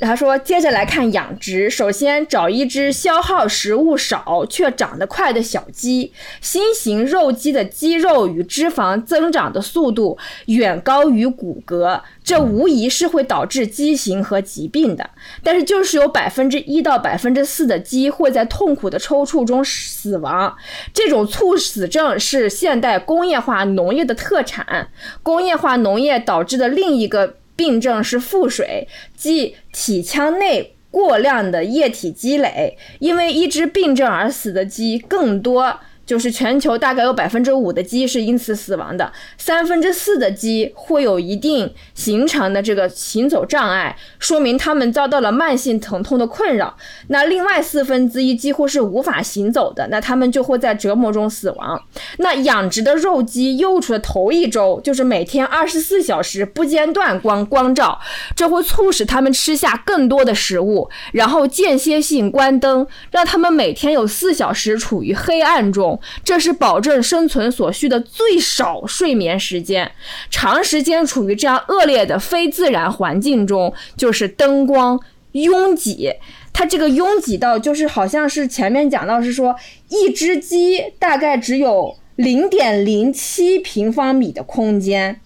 [0.00, 6.12] 他说：“接着来看养殖，首先找一只消耗食物少却长得快的小鸡。
[6.40, 15.10] 新型肉鸡的肌肉与脂肪增长的速度远高于骨骼，这无疑是会导致畸形和疾病的。
[15.44, 20.56] 但是，就是有百分之一到百分之四的鸡会在痛苦的抽搐中死亡。
[20.94, 24.88] 这种猝死症是现代工业化农业的特产。
[25.22, 35.78] 工业化农业导致的另一个。”病症是腹水，即体腔内过量的液体积累，因为一只病症而死的鸡更多。
[36.10, 46.76] 就是全球大概有百分之五的鸡是因此死亡的，三分之四的鸡会有一定形成的这个行走障碍，说明它们遭到了慢性疼痛的困扰。
[47.10, 51.80] 那另外四分之一几乎是无法行走的，那它们就会在折磨中死亡。
[52.18, 58.00] 那养殖的肉鸡幼雏的头一周就是每天二十四小时不间断光光照，
[58.34, 65.99] 这会促使它们吃下更多的食物，然后间歇性关灯，让它们每天有四小时处于黑暗中。
[66.24, 69.90] 这是保证生存所需的最少睡眠时间。
[70.30, 75.00] 长时间处于这样恶劣的非自然环境中，就是灯光
[75.32, 76.12] 拥挤。
[76.52, 79.54] 它这个拥挤到，就是好像是前面讲到是说，
[79.88, 85.20] 一只鸡大概只有零点零七平方米的空间。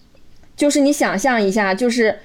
[0.55, 2.19] 就是你想象一下，就是。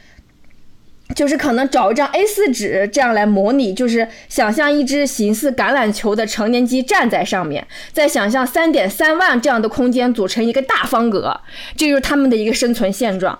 [1.15, 11.41] 就是可能找一张 A4 纸，这样来模拟，就是想象一只形似橄榄球的成年鸡站在上面，再想象三点三万这样的空间组成一个大方格，
[11.77, 13.39] 这就是他们的一个生存现状。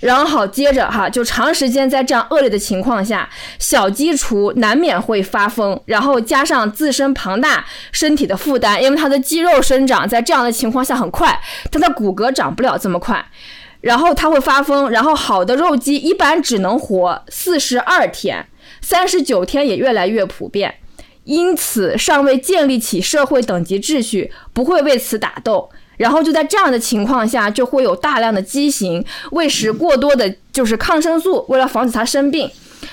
[0.00, 11.38] 然后好，接着哈，就长时间在这样恶劣的情况下，小鸡雏难免会发疯，然后加上自身庞大身体的负担，因为它的肌肉生长在这样的情况下很快，
[11.70, 13.22] 它的骨骼长不了这么快。
[13.80, 18.46] 然后它会发疯，然后好的肉鸡一般只能活四十二天，
[18.82, 20.74] 三十九天也越来越普遍，
[21.24, 25.70] 因此尚未建立起社会等级秩序，不会为此打斗。
[25.96, 32.50] 然后就在这样的情况下，就会有大量的畸形，喂食过多的就是抗生素，为了防止它生病。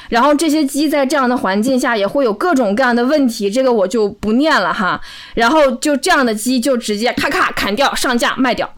[0.10, 5.00] 然后这些鸡在这样的环境下也会有各种各样的问题，这个我就不念了哈。
[5.36, 8.74] 然后就这样的鸡就直接咔咔砍掉上架卖掉，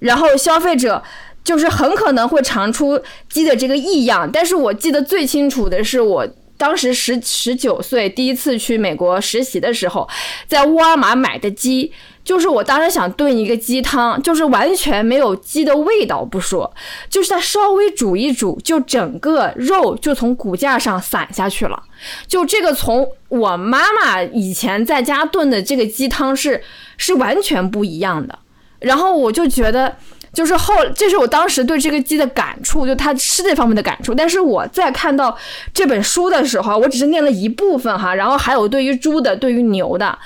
[0.00, 1.02] 然后消费者。
[1.48, 6.28] 就是很可能会尝出鸡的这个异样，但是我记得最清楚的是，我
[6.58, 10.06] 当时十十九岁第一次去美国实习的时候，
[10.46, 11.90] 在沃尔玛买的鸡，
[12.22, 16.70] 就是我当时想炖一个鸡汤，就是完全没有鸡的味道不说，
[17.08, 21.82] 就是它稍微煮一煮，就整个肉就从骨架上散下去了，
[22.26, 26.62] 就这个从我妈妈以前在家炖的这个鸡汤是
[26.98, 28.38] 是完全不一样的，
[28.80, 29.96] 然后我就觉得。
[30.38, 34.14] 就是后，这是我当时对这个鸡的感触，就它吃这方面的感触。
[34.14, 35.36] 但是我在看到
[35.74, 40.16] 这本书的时候，我只是念了一部分哈，然后还有对于猪的、对于牛的，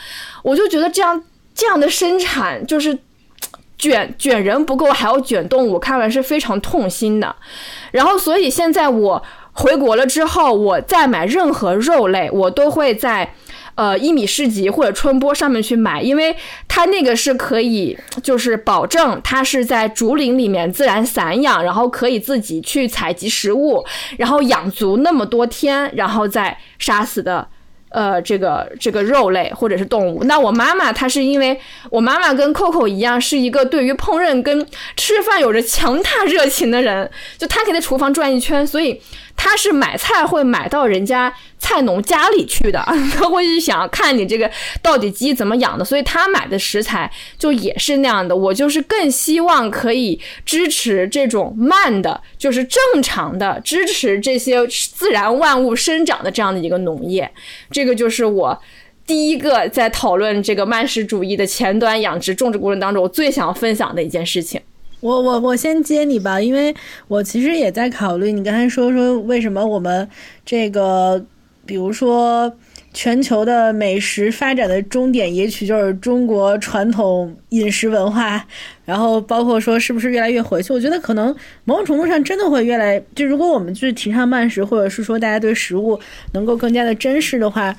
[0.42, 2.98] 我就觉得这样这样的生产就是
[3.78, 7.34] 卷卷人不够，还要卷动物，看完是非常痛心的。
[7.90, 13.34] 然后，所以现在我回国了之后，我再买任何肉类，我都会在。
[13.74, 16.36] 呃，一米市集或者春播上面去买，因为
[16.68, 23.84] 它那个是可以，就是保证它是在竹林里面自然散养，然后可以自己去采集食物，
[24.18, 27.48] 然后养足那么多天，然后再杀死的。
[27.94, 31.60] 呃，这个这个肉类或者是动物，那我妈妈她是因为
[31.90, 34.66] 我妈妈跟 Coco 一样，是一个对于烹饪跟
[34.96, 38.98] 吃饭有着强大热情的人，就她可以在厨房转一圈，所以
[39.36, 42.82] 他是买菜会买到人家菜农家里去的，
[43.14, 48.34] 他会去想看你这个到底鸡怎么养的，所以他买的食材就也是那样的。
[48.34, 57.30] 我就是更希望可以支持这种慢的，就是正常的支持这些自然万物生长的这样的一个农业。
[57.70, 58.56] 这这个就是我
[59.04, 64.60] 第一个在讨论这个慢食主义的前端养殖种植过程当中，我最想分享的一件事情。
[65.02, 66.74] 我我我先接你吧，因为
[67.08, 70.08] 我其实也在考虑，你刚才说说为什么我们
[70.46, 71.22] 这个，
[71.66, 72.50] 比如说。
[72.94, 78.46] 全球的美食发展的终点，也许就是中国传统饮食文化，
[78.84, 80.74] 然后包括说是不是越来越回去？
[80.74, 81.34] 我觉得可能
[81.64, 85.98] 某种程度上真的会越来，就如果我们去提倡慢食，或者是说大家对食物
[86.34, 87.74] 能够更加的珍视的话，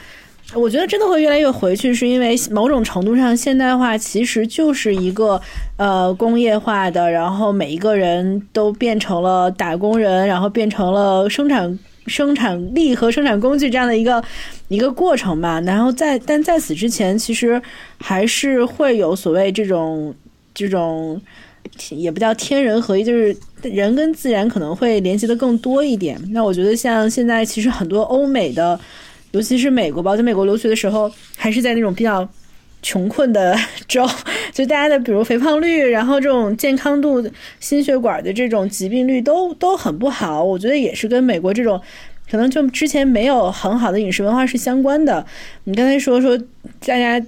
[0.56, 5.42] 我觉得真的会越来越回去，是因为某种程度上，现代化其实就是一个
[5.78, 14.24] 呃工业化的，然后每一个人都变成了打工人，然后变成了生产 生产力和生产工具这样的一个
[14.68, 15.60] 一个过程吧。
[15.62, 17.62] 然后在但在此之前，其实
[18.00, 20.14] 还是会有所谓这种
[20.54, 21.20] 这种
[21.90, 26.18] 也不叫天人合一，就是人跟自然可能会联系的更多一点。
[26.32, 28.80] 那我觉得像现在其实很多欧美的。
[29.34, 32.28] 尤其是美国吧，在美国留学的时候，还是在那种比较
[32.84, 33.58] 穷困的
[33.88, 34.08] 州，
[34.52, 37.28] 就大家的比如肥胖率，然后这种健康度、
[37.60, 40.44] 心血管的这种疾病率都 都很不好。
[40.44, 41.82] 我觉得也是跟美国这种
[42.30, 45.26] 可能就之前没有很好的饮食文化是相关的。
[45.64, 46.38] 你刚才说说
[46.86, 47.20] 大家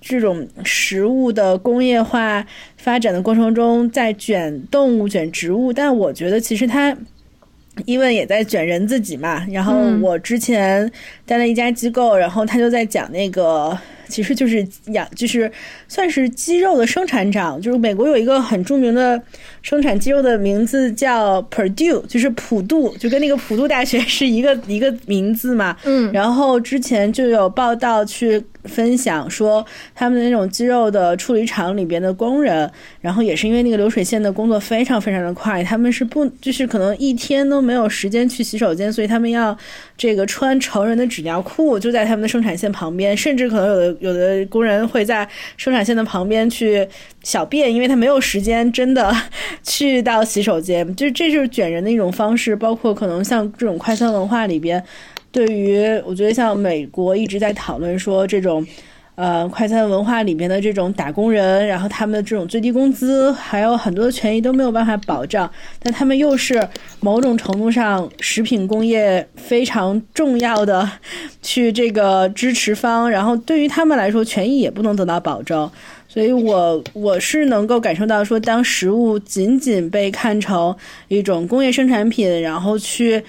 [0.00, 2.44] 这种食物的工业化
[2.76, 6.96] 发展的过程中，在卷动物、卷植物，但我觉得其实它。
[7.86, 10.90] 伊问也在卷人自己嘛，然后我之前
[11.24, 13.76] 待了一家机构，然后他就在讲那个，
[14.08, 15.50] 其实就是养，就是
[15.88, 19.20] 算是鸡肉的生产厂，就是美国有一个很著名的
[19.62, 25.76] 生产鸡肉的名字叫 Purdue，就是普渡，就跟那个普渡大学是一个一个名字嘛。
[25.84, 28.44] 嗯，然后之前就有报道去。
[28.64, 39.58] 分享说他们的那种鸡肉的处理厂里边的工人，然后也是因为那个流水线的工作非常非常的快，他们是不就是可能一天都没有时间去洗手间，所以他们要
[39.98, 46.86] 这个穿成人的纸尿裤就在他们的生产线旁边，甚至可能有的有的工人会在生产线的旁边去
[47.24, 49.12] 小便，因为他没有时间真的
[49.62, 54.82] 去到洗手间，就这就是卷人的一种方式，包括可能像这种快餐文化里边。
[55.30, 58.66] 对于我觉得像美国一直在讨论说这种，
[59.14, 65.50] 呃，快餐文化里面的这种打工人，然后他们的这种最低工资还有很多的权益都没有办法保障，
[65.82, 66.68] 但他们又是
[67.00, 70.86] 某种程度上食品工业非常重要的
[71.40, 75.70] 去这个支持方，然后对于他们来说权益也不能得到保证，
[76.12, 80.74] 所以我我是能够感受到说，当食物仅仅被看成
[81.08, 83.22] 一种工业生产品，然后去。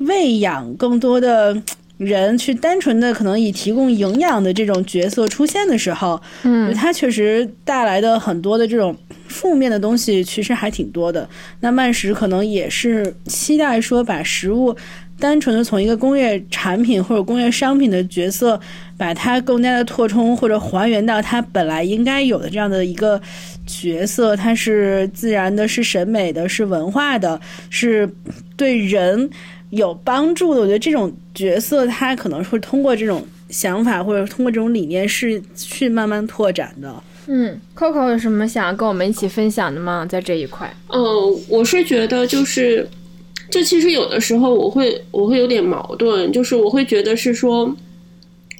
[0.00, 1.54] 喂养更多的
[1.98, 8.96] 人，去单纯的可能以提供营养的这种角色出现的时候，嗯，它确实带来的很多的这种
[9.28, 11.28] 负面的东西，其实还挺多的。
[11.60, 14.74] 那慢食可能也是期待说，把食物
[15.20, 18.58] 单纯的从一个工业产品或者工业商品的角色，
[18.96, 23.20] 把它更加的扩充或者还原到它本来应该有的这样的一个
[23.66, 28.08] 角色，它是自然的，是审美的，是文化的，是
[28.56, 29.30] 对人。
[29.70, 36.92] 有帮助的，我觉得这种角色它可能会通过这种想法或者通过这种理念是去慢慢拓展的。
[37.28, 40.04] 嗯，Coco 有什么想要跟我们一起分享的吗？
[40.04, 40.68] 在这一块？
[40.88, 41.00] 嗯，
[41.48, 42.84] 我是觉得就是，
[43.50, 47.74] 就其实有的时候我会我会有点矛盾，就是我会觉得是说，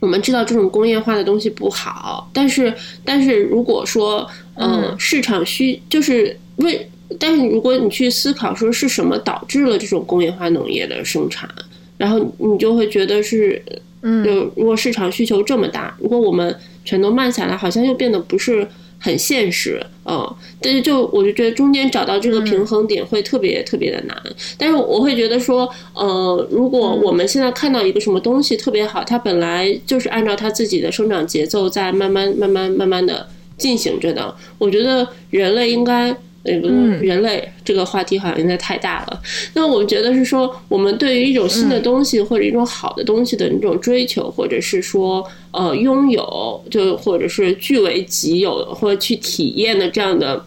[0.00, 2.74] 我们知道这种工业化的东西不好，但是
[3.04, 6.88] 但是如果说嗯市场需就是为。
[7.18, 11.50] 但是如果你去思考说是什么导致了这种工业化农业的生产，
[11.98, 13.60] 然后你就会觉得是，
[14.02, 18.64] 嗯，就如果市场需求这么大，如果我们全都慢下来，好像又变得不是
[19.00, 20.36] 很现实，嗯。
[20.60, 24.16] 但是就我就觉得中间找到这个平衡点会特别特别的难。
[24.56, 36.16] 但是我会觉得说，呃，如果我们现在看到一个什么东西特别好，它本来就是按照它自己的生长节奏在慢慢慢慢慢慢的进行着的，我觉得人类应该。
[36.42, 39.22] 嗯，人类这个话题好像有点太大了。
[39.52, 50.42] 那我觉得是说，我们对于一种新的东西或者一种好的东西的那种追求，或者是说，呃，拥有，就或者是据为己有，或者去体验的这样的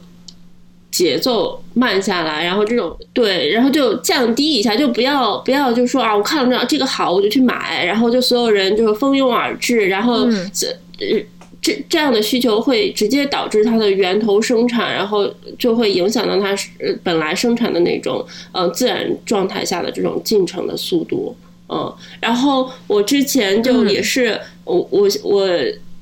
[0.89, 10.67] 节奏慢下来，然后这种对，然后就降低一下，就不要不要就说啊，我看了这个好，我就去买，然后就所有人就是蜂拥而至，然后这
[10.99, 11.23] 呃。
[11.63, 16.53] 这这样的需求会直接导致它的源头生产，然后就会影响到它
[17.01, 21.33] 本来生产的那种呃自然状态下的这种进程的速度，
[21.69, 25.47] 嗯，然后我之前就也是我我我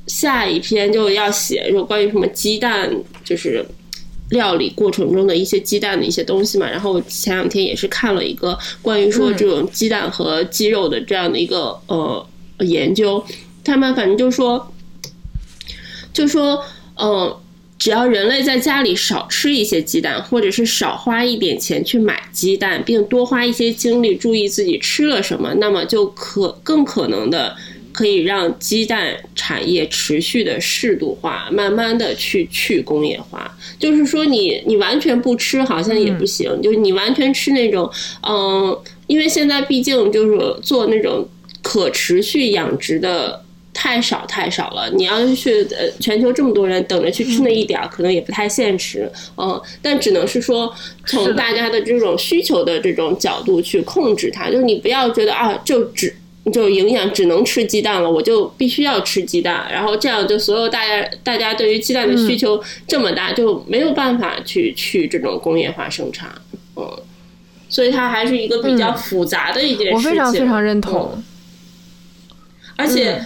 [0.07, 2.91] 下一篇就要写就关于什么鸡蛋
[3.23, 3.63] 就是
[4.31, 12.25] 料理过程中的一些鸡蛋的一些东西嘛，然后前两天也是看了一个关于说这种鸡蛋和鸡肉的这样的一个呃
[12.61, 13.23] 研究，
[13.63, 14.70] 他们反正就说。
[16.13, 16.63] 就说，
[16.97, 17.35] 嗯，
[17.79, 27.55] 只要人类在家里少吃一些鸡蛋，或者是少花一点钱去买鸡蛋，并多花一些精力注意自己吃了什么，那么就可更可能的
[27.91, 33.57] 可以让鸡蛋产业持续的适度化，慢慢的去去工业化。
[33.79, 37.89] 就是说，你你完全不吃好像也不行，就是你完全吃那种，
[38.27, 41.27] 嗯，因为现在毕竟就是做那种
[41.63, 43.43] 可持续养殖的。
[43.73, 44.89] 太少太少了。
[44.91, 49.11] 你要是去呃全球这么多人等着去吃那一点儿，可能也不太现实。
[49.37, 50.73] 嗯，但只能是说
[51.05, 56.15] 从大家的这种需求的这种角度去控制它，就是你不要觉得啊，就只。
[56.51, 66.31] 就营养只能吃鸡蛋了，我就必须要吃鸡蛋，然后这样就所有大家大家对于鸡蛋的需求这么大，就没有办法去去这种工业化生产，
[66.75, 66.83] 嗯，
[67.69, 70.09] 所以它还是一个比较复杂的一件事情。
[70.09, 71.23] 我非常非常认同，
[72.75, 73.23] 而且。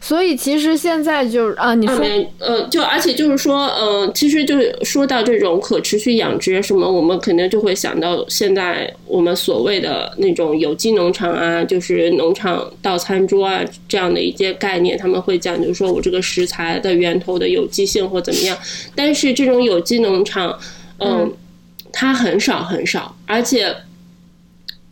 [0.00, 2.04] 所以其实现在就啊，你说，
[2.38, 18.56] 呃，就而且就是说，呃，其实就是说到这种可持续养殖什么，我们肯定就会想到现在我们所谓的那种有机农场啊，就是农场到餐桌啊这样的一些概念，他们会讲究说我这个食材的源头的有机性或怎么样。
[18.94, 20.58] 但是这种有机农场，
[20.98, 21.32] 嗯，
[21.92, 23.74] 它很少很少，而且。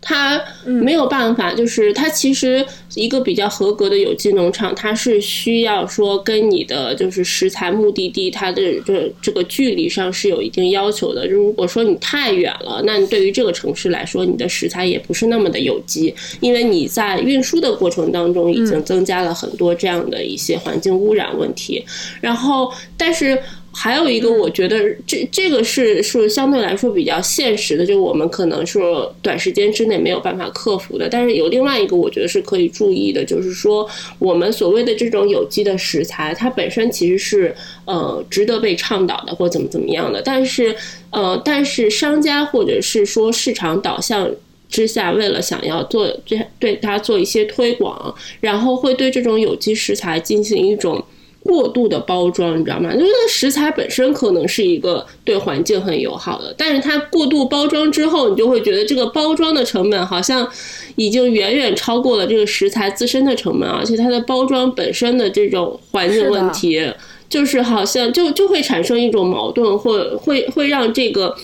[0.05, 11.26] 它没有办法，就是它其实一个比较合格的有机农场，它是需要说跟你的就是食材目的地它的这这个距离上是有一定要求的。
[11.28, 21.84] 如果说你太远了，那对于这个城市来说，你的食材也不是那么的有机，因为你在运输的过程当中已经增加了很多这样的一些环境污染问题。
[22.20, 23.38] 然后，但是。
[23.74, 31.08] 还有一个，我觉得这这个是是相对来说比较现实的，就我们可能说短时间之内没有办法克服的。
[31.08, 37.54] 但是有另外一个，我觉得是可以注意的，就是说我们所谓的这种有机的食材，它本身其实是
[37.86, 40.20] 呃值得被倡导的，或怎么怎么样的。
[40.20, 40.76] 但是
[41.10, 44.30] 呃，但是商家或者是说市场导向
[44.68, 51.02] 之下，为了想要做对对它做一些推广，然后会对这种有机食材进行一种。
[51.45, 52.95] 过度的包装，你知道吗？
[52.95, 60.49] 就是食材本身可能是一个对环境很友好的，但是它过度包装之后，你就会觉得这个包装的成本好像
[60.97, 66.80] 已经远远超过了这个食材自身的成本，而且它的包装本身的这种环境问题，
[67.28, 71.34] 就是好像就就会产生一种矛盾，或会会让这个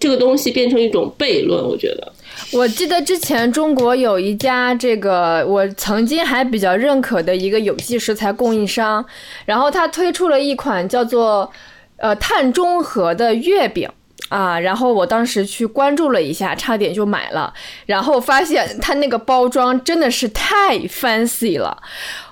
[0.00, 2.12] 这个东西变成一种悖论，我觉得。
[2.52, 9.04] 我记得之前中国有一家这个我曾经还比较认可的一个有机食材供应商，
[9.44, 11.50] 然后他推出了一款叫做
[11.96, 13.88] 呃碳中和的月饼
[14.28, 17.52] 啊，然后我当时去关注了一下，差点就买了，
[17.86, 21.82] 然后发现它那个包装真的是太 fancy 了。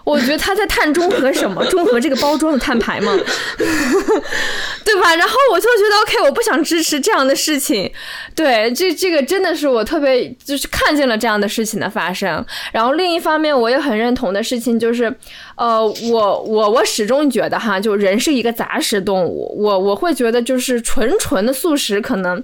[0.05, 1.64] 我觉得他在碳中和什么？
[1.70, 3.16] 中和这个包装的碳排吗？
[4.84, 5.14] 对吧？
[5.14, 7.90] 然后我就觉得 OK，我不想支持这样的事情。
[8.34, 12.44] 对，这这个真的是我特别就是看见了这样的事情的发生。
[12.72, 15.14] 然后另一方面，我也很认同的事情就是，
[15.57, 22.42] 呃，我我我始终觉得哈，就人是一个杂食动物，我我会觉得就是纯纯的素食可能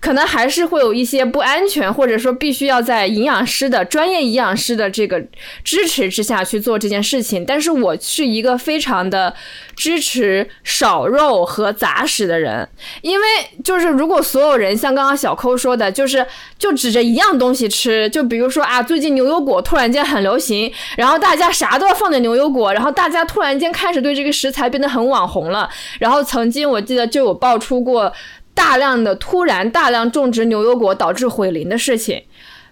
[0.00, 5.22] 可能还是会有一些不安全，或者说必须要在营养师的专业营养师的这个
[5.62, 6.93] 支持之下去做这件。
[6.94, 9.34] 件事情，但是我是一个非常的
[9.74, 12.68] 支持少肉和杂食的人，
[13.02, 13.26] 因为
[13.64, 16.24] 就是如果所有人像刚刚小抠说的，就是
[16.58, 25.68] 就指着一样东西吃，就比如说啊，最近牛油果突然间很流行，然后大家啥都要放点牛油果，然后大家突然间开始对这个食材变得很网红了，
[25.98, 28.12] 然后曾经我记得就有爆出过
[28.54, 32.22] 大量的突然大量种植牛油果导致毁林的事情。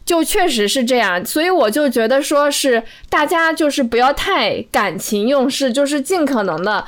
[0.04, 6.84] 就确实是这样，所以我就觉得说是大家就是不要太感情用事，就是尽可能的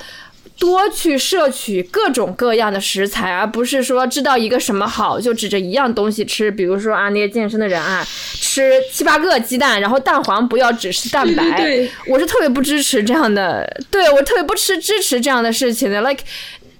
[0.59, 6.51] 多去摄取各种各样的食材，而不是说知道一个什么好就指着一样东西吃。
[6.51, 8.05] 比如说啊，那些健身的人啊，
[8.35, 11.89] 吃七八个鸡蛋，然后蛋黄不要只吃蛋白。
[12.09, 16.01] 我是特别不支持这样的，对我特别不吃支持这样的事情的。
[16.03, 16.25] Like。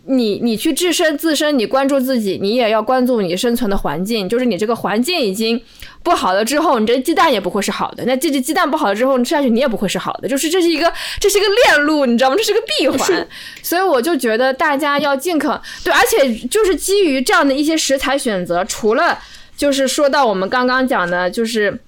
[0.07, 4.29] 你你去置身自身，你关注自己，你也要关注你生存的环境。
[4.29, 5.61] 就是你这个环境已经
[6.03, 8.05] 不好了之后，你这鸡蛋也不会是好的。
[8.05, 10.29] 那这只鸡蛋不好了之后，你吃下去你也不会是好的。
[10.29, 12.37] 就是这是一个这是一个链路，你知道吗？
[12.37, 13.29] 这是个闭环。
[13.63, 19.19] 所以我就觉得大家要尽可对，而且就是基于这样的一些食材选择，除了
[19.57, 21.79] 就是说到我们刚刚讲的，就是。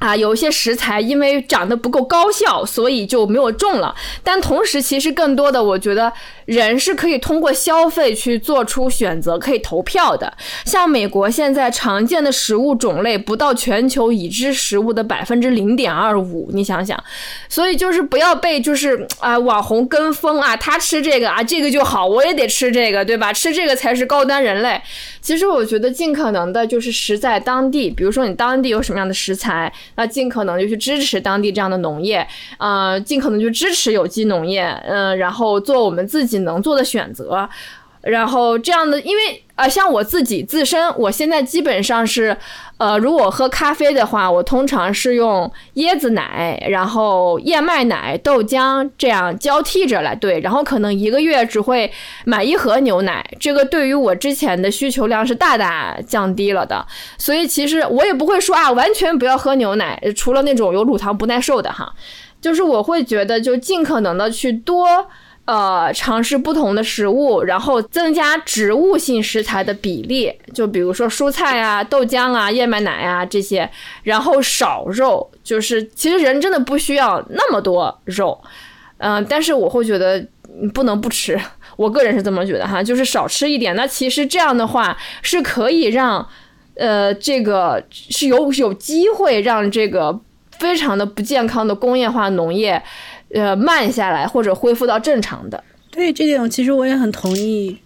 [0.00, 3.94] 啊，有一些食材因为长得不够高效，所以就没有种了。
[4.24, 6.10] 但同时，其实更多的，我觉得
[6.46, 10.32] 人是可以通过消费去做出选择，可以投票的。
[10.64, 16.98] 像美国现在常见的食物种类不到全球已知食物的百分之零点二五，你想想。
[17.50, 23.30] 所以就是不要被就是啊网红跟风啊，他吃这个啊，这个就好，我也得吃这个，对吧？
[23.34, 24.80] 吃这个才是高端人类。
[25.20, 29.70] 其实我觉得尽可能的就是食在当地，比如说你当地有什么样的食材。
[29.96, 32.26] 那尽可能就去支持当地这样的农业，
[32.58, 37.48] 呃，尽可能就支持有机农业，嗯，然后做我们自己能做的选择。
[38.02, 42.34] 然后这样的，因为啊、像我自己自身，我现在基本上是，
[42.78, 51.92] 呃，如果喝咖啡的话，我通常是用椰子奶，然后燕麦奶、豆浆这样交替着来兑，然后可能一个月只会
[52.24, 56.86] 买一盒牛奶，这个对于我之前的需求量是大大降低了的。
[57.18, 61.92] 所以其实我也不会说啊，完全不要喝牛奶，除了那种有乳糖不耐受的哈，
[62.40, 65.06] 就是我会觉得就尽可能的去多。
[65.46, 73.68] 呃，尝试不同的食物，然后增加植物性食材的比例，就比如说蔬菜啊、豆浆啊、燕麦奶啊这些，
[74.04, 78.40] 然后少肉，就是其实人真的不需要那么多肉，
[78.98, 80.24] 嗯、但是我会觉得
[80.72, 81.36] 不能不吃，
[81.74, 83.74] 我个人是这么觉得哈，就是少吃一点。
[83.74, 86.24] 那其实这样的话是可以让，
[86.76, 90.16] 呃，这个是有有机会让这个
[90.60, 92.80] 非常的不健康的工业化农业。
[93.34, 95.62] 呃，慢下来或者恢复到正常的。
[95.90, 97.76] 对这点，其实我也很同意。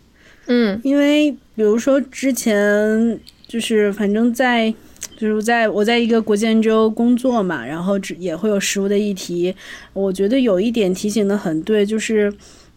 [0.47, 3.19] 嗯因为比如说之前
[3.49, 4.73] 就是反正在
[5.17, 9.55] 就是在我在一个国际研究工作嘛，然后只也会有食物的议题。
[9.93, 12.33] 我觉得有一点提醒的很对，就是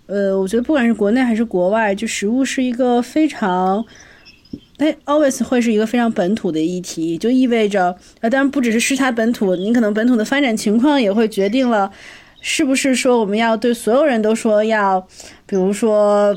[0.06, 3.84] 呃，我觉得不管是国内还是国外，就食物是一个非常。
[4.78, 11.92] 哎，always 会是一个非常本土的议题，就意味着，呃，当然不只是食材本土，你可能本土的发展情况也会决定了，
[12.42, 15.00] 是不是说我们要对所有人都说要，
[15.46, 16.36] 比如说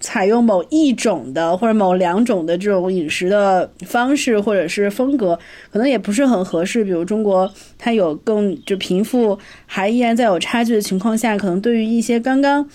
[0.00, 5.38] 采用某一种的或者某两种的这种饮食的方式或者是风格，
[5.70, 6.82] 可能也不是很合适。
[6.84, 12.68] 比如中国，它有更就贫富还依然在有差距的情况下，可能对于一些刚刚，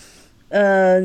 [0.49, 1.01] 呃。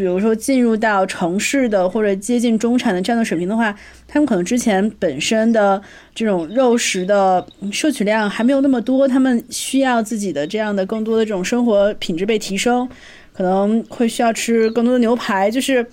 [0.00, 3.74] 比如说进入到城市的或者接近中产的这样的水平的话，
[4.08, 5.80] 他们可能之前本身的
[6.14, 12.88] 这种肉食的摄取量还没有那么多，他们需要自己的这样的更多的这种生活品质被提升，
[13.34, 15.50] 可能会需要吃更多的牛排。
[15.50, 15.86] 就是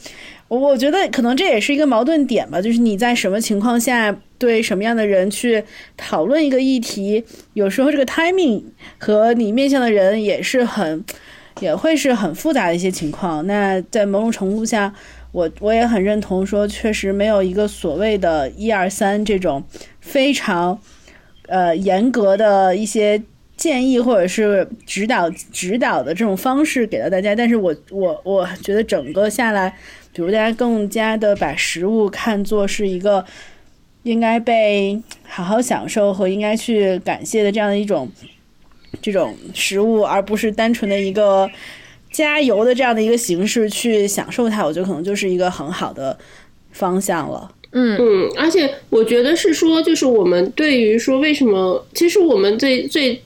[0.48, 5.62] 我觉得可能这也是一个矛盾点吧，就是你在什么情况下对什么样的人去
[5.98, 8.64] 讨论一个议题，有时候这个 timing
[8.98, 11.04] 和你面向的人也是很。
[11.60, 13.46] 也会是很复杂的一些情况。
[13.48, 14.94] 那在某种程度下，
[15.32, 19.64] 我我也很认同说，确实没有一个所谓的一二三这种
[20.00, 20.80] 非常
[21.48, 23.22] 呃严格的一些
[23.56, 27.36] 建议或者是指导指导的这种方式给到大家。
[27.36, 29.76] 但是我我我觉得整个下来，
[30.14, 33.26] 比如大家更加的把食物看作是一个
[34.04, 38.10] 应该被好好享受和应该去感谢的这样的一种。
[39.02, 41.50] 这种食物，而不是单纯的一个
[42.12, 46.18] 加油的这样的一个形式去享受它，我觉得可能就是一个很好的
[46.72, 47.52] 方向了。
[47.72, 53.22] 嗯嗯，而且我觉得是说，就是我们对于说为什么，其实我们最最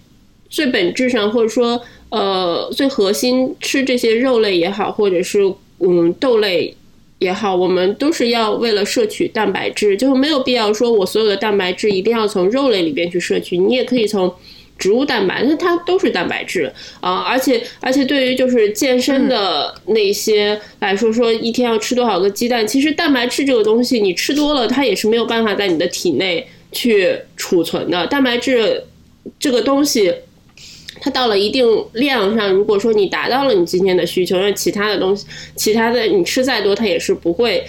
[0.50, 5.40] 最本质上，或者说呃最核心吃这些肉类也好，或者是
[5.80, 6.76] 嗯豆类
[7.20, 14.34] 也好，我们都是要为了摄取蛋白质，就是没有必要说我所有的蛋白质一定要从肉类里边去摄取，你也可以从。
[14.82, 28.08] 植物蛋白，那它都是蛋白质啊、而且而且对于就是健身的那些来说，说一天要吃多少个鸡蛋，其实蛋白质这个东西你吃多了，它也是没有办法在你的体内去储存的。
[28.08, 28.84] 蛋白质
[29.40, 30.12] 这个东西，
[31.00, 31.64] 它到了一定
[31.94, 37.64] 量上，如果说你达到了你今天的需求，那其他的东西，其他的你吃再多，它也是不会。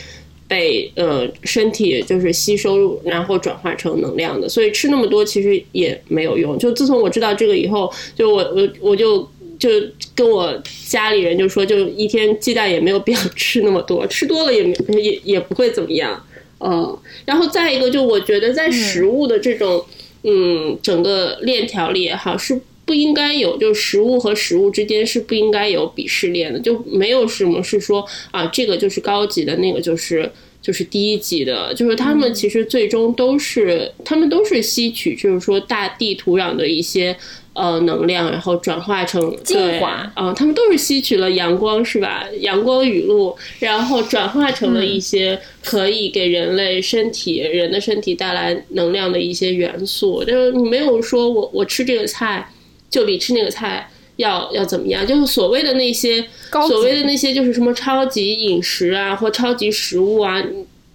[0.53, 6.59] 被呃身体就是吸收，然后转化成能量的，所以吃那么多其实也没有用。
[6.59, 9.27] 就自从我知道这个以后，就我我我就
[9.59, 9.71] 就
[10.15, 10.55] 跟我
[10.87, 16.23] 家里人就说，就一天鸡蛋也没有必要 吃那么多，吃多了也也也不会怎么样。
[16.61, 19.83] 嗯，然后再一个，就我觉得在食物的这种
[20.25, 30.31] 嗯整个链条里也好，是不应该有，就是食物和食物之间是不应该有鄙视链的，就没有什么是说啊这个就是高级的，那个就是。
[30.63, 37.17] 就是低级的，就是他们其实最终都是，他们都是吸取，就是说大地土壤的一些
[37.53, 42.25] 呃能量，然后转化成精华，啊、他们都是吸取了阳光，是吧？
[42.43, 50.23] 阳光雨露，然后转化成了一些可以给人类身体、人的身体带来能量的一些元素。
[50.23, 52.49] 就是你没有说我我吃这个菜
[52.93, 53.89] 就比吃那个菜。
[54.17, 55.05] 要要怎么样？
[55.05, 56.23] 就是所谓的那些
[56.69, 60.41] 所谓的那些，就是什么超级饮食啊，或超级食物啊，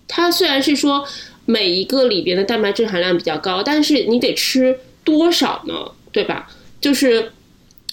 [0.07, 1.03] 它虽然是说
[1.45, 5.91] 每一个里边的蛋白质含量比较高，但是你得吃多少呢？
[6.11, 6.47] 对吧？
[6.79, 7.31] 就是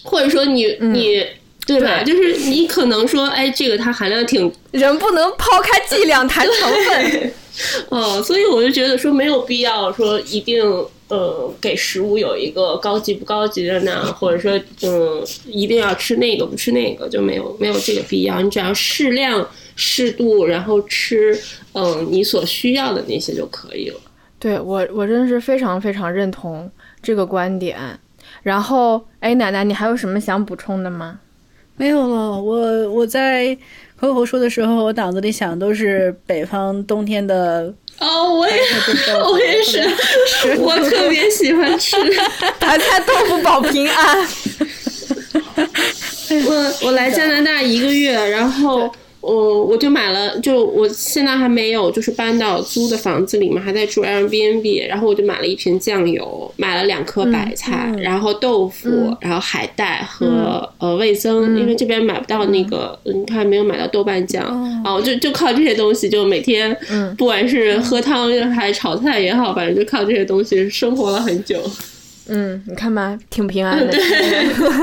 [0.02, 1.24] 或者说你你。
[1.66, 2.02] 对吧？
[2.04, 7.32] 对就是你可能说，哎，这个它含量挺人不能抛开剂量谈成分。
[7.88, 10.62] 哦，所以我就觉得说没有必要说一定
[11.08, 18.40] 呃，给食物有一个高级不高级的呢，或者说，嗯，一定要吃那个不吃那个，就没有没有这个必要。
[18.40, 21.38] 你只要适量、适度，然后吃，
[21.74, 24.00] 嗯，你所需要的那些就可以了。
[24.38, 26.70] 对我，我真的是非常非常认同
[27.02, 27.78] 这个观点。
[28.42, 31.20] 然后，哎，奶奶，你还有什么想补充的吗？
[31.76, 32.40] 没有了。
[32.40, 33.56] 我我在
[33.96, 37.74] 口口说的时候，我脑子里想都是北方冬天的。
[37.98, 38.60] 哦，我也，
[39.22, 39.78] 我也是，
[40.58, 41.96] 我特别喜欢吃
[42.58, 44.26] 白菜豆腐保平安。
[46.46, 48.92] 我我来加拿大一个月，然后。
[49.24, 54.88] 我我就买了，就我现在还没有，就是搬到租的房子里面，还在住 Airbnb。
[54.88, 64.44] 然后我就买了一瓶酱油，买了两颗白菜，然后豆腐，然后海带和呃味增，因为这边买不到那个，你看没有买到豆瓣酱
[64.84, 66.76] 哦，就就靠这些东西，就每天
[67.16, 71.58] 不管是喝汤还是炒菜也好，反正就靠这些东西生活了很久。
[72.28, 73.92] 嗯，你看吧，挺平安的。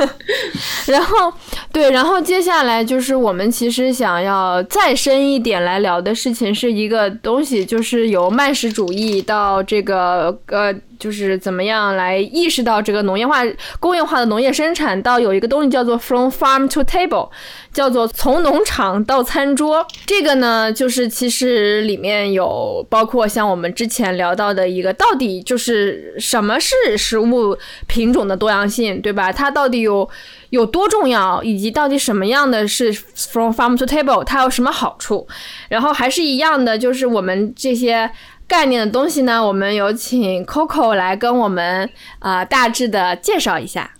[0.87, 1.33] 然后，
[1.71, 10.73] 对，然后接下来就是我们其实想要再深一点来聊的事情，是一个东西，就是由慢食主义到这个呃。
[11.01, 13.43] 就是怎么样来意识到这个农业化、
[13.79, 17.31] 工业化的农业生产，到有一个东西叫做 from farm to table，
[17.73, 19.83] 叫做从农场到餐桌。
[20.05, 27.57] 这个呢，就是其实里面有包括像我们之前聊到的一个，到底就是什么是食物
[27.87, 29.31] 品种的多样性，对吧？
[29.31, 30.07] 它到底有
[30.51, 35.27] 有多重要，以及到底什么样的是 from farm to table，它有什么好处？
[35.69, 38.11] 然后还是一样的，就是我们这些。
[38.51, 43.95] 概念的东西呢，我们有请 Coco 来跟我们啊大致的介绍一下。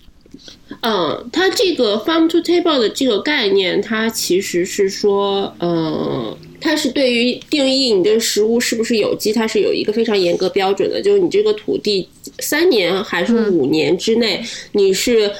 [0.82, 12.10] 嗯，它这个 farm to table 的这个概念，它其实是说，嗯，它是对于定义你的食物是不是有机，它是有一个非常严格标准的，就是你这个土地
[12.40, 15.32] 三年还是五年之内，你是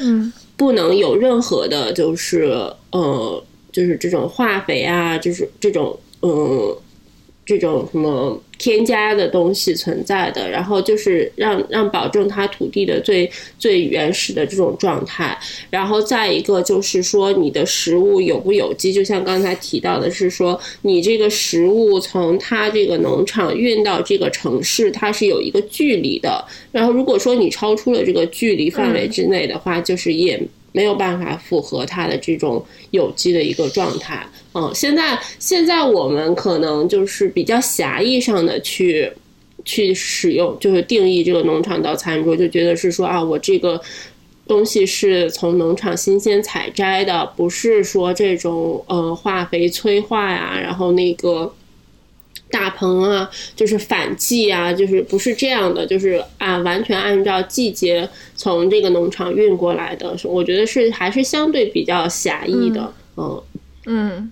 [0.56, 2.44] 不能有任何的，就是
[2.92, 3.44] 呃，
[3.74, 6.78] 就是这种化肥啊，就是这种嗯。
[7.44, 13.28] 这种什么添加的东西存在的，然后就是让让保证它土地的最
[13.58, 15.36] 最原始的这种状态，
[15.72, 30.40] 然后再一个就是说你的食物有不有机，就像刚才提到的是说你这个食物从它这个农场运到这个城市，它是有一个距离的，然后如果说你超出了这个距离范围之内的话，就是也
[30.72, 34.26] 没有办法符合它的这种有机的一个状态。
[34.54, 39.12] 嗯，现在现在我们可能就是比较狭义上的去
[39.64, 43.80] 去使用，就是定义这个农场到餐桌，就觉得是说啊，我这个
[44.48, 51.54] 东西是从农场新鲜采摘的，不是说这种呃化肥催化呀，然后那个
[52.52, 63.44] 大棚啊，就是反季啊，就是不是这样的，就是啊，完全按照季节从这个农场运过来的，我觉得是还是相对比较狭义的，嗯。
[63.86, 64.32] 嗯。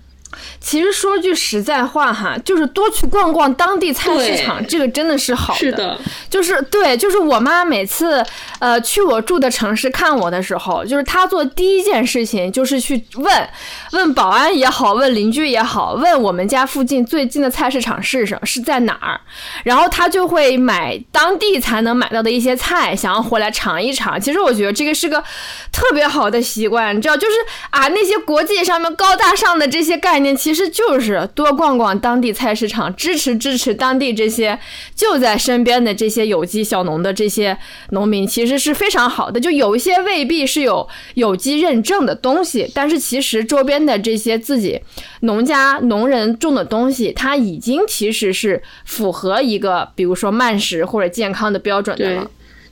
[0.60, 5.58] 其实说句实在话哈，就是多去逛逛当地菜市场，这个真的是好的。
[5.58, 5.98] 是的，
[6.28, 8.24] 就是对，就是我妈每次
[8.60, 13.48] 呃去我住的城市看我的时候，就是她做第一件事情就是去问
[13.92, 19.20] 问保安也好，问邻居也好，问我们家附近最近的菜市场是什是在哪儿，
[19.64, 24.20] 然后她就会买当地才能买到的一些菜，想要回来尝一尝。
[24.20, 25.24] 其实我觉得这个是个
[25.72, 27.36] 特别好的习惯，你知道，就是
[27.70, 30.19] 啊那些国际上面高大上的这些概。
[30.36, 34.58] 其实就是多逛逛当地菜市场，支持支持当地这些
[34.94, 37.56] 就在身边的这些有机小农的这些
[37.90, 39.40] 农民，其实是非常好的。
[39.40, 44.80] 就有一些未必是有有机认证的东西，但是其实周边的这些自己
[45.20, 52.30] 农家农人种的东西，它已经其实是符合一个比如说慢食或者健康的标准的了。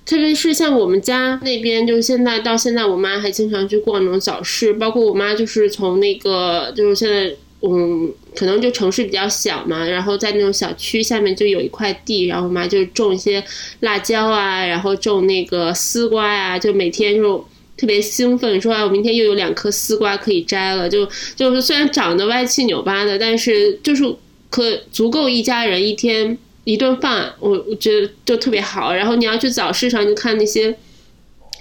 [0.09, 4.73] 特别是像我们家那边，就是现在到现在，我妈还经常去逛那种早市。
[4.73, 7.31] 包括我妈就是从那个，就是现在，
[7.61, 13.45] 嗯，可能就城市比较小嘛，然后在那种小区下面就有一块地，然后我妈就种一些
[13.81, 20.89] 辣椒啊，然后种那个丝瓜呀，就每天就特别兴奋，说哎，我明天又有两颗丝瓜可以摘了。
[20.89, 21.07] 就
[21.37, 24.03] 就是虽然长得歪七扭八的，但是就是
[24.49, 26.39] 可足够一家人一天。
[26.69, 28.93] 一顿饭，我我觉得就特别好。
[28.93, 30.77] 然后你要去早市上，就看那些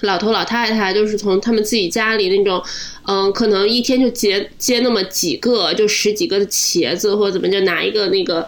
[0.01, 2.61] 老头老太太，就是从他们自己家里那种，
[3.07, 8.45] 嗯，可能一天就接接那么几个，就十几个的茄子或者怎么，就拿一个那个，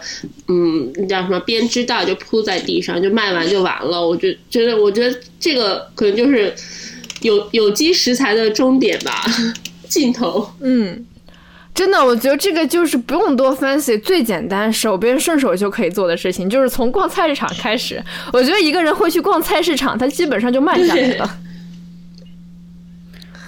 [0.48, 4.06] 嗯，那叫什么编织袋就铺在地上，就卖完就完了。
[4.06, 6.54] 我就觉得，我觉得这个可能就是
[7.22, 9.24] 有有机食材的终点吧，
[9.88, 10.46] 尽头。
[10.60, 11.06] 嗯。
[11.72, 18.02] 真的，我觉得这个就是不用多 fancy，最简单，手边顺手就可以做的事情，就是从逛菜市场开始。
[18.32, 21.38] 我觉得一个人会去逛菜市场，他基本上就慢下来了。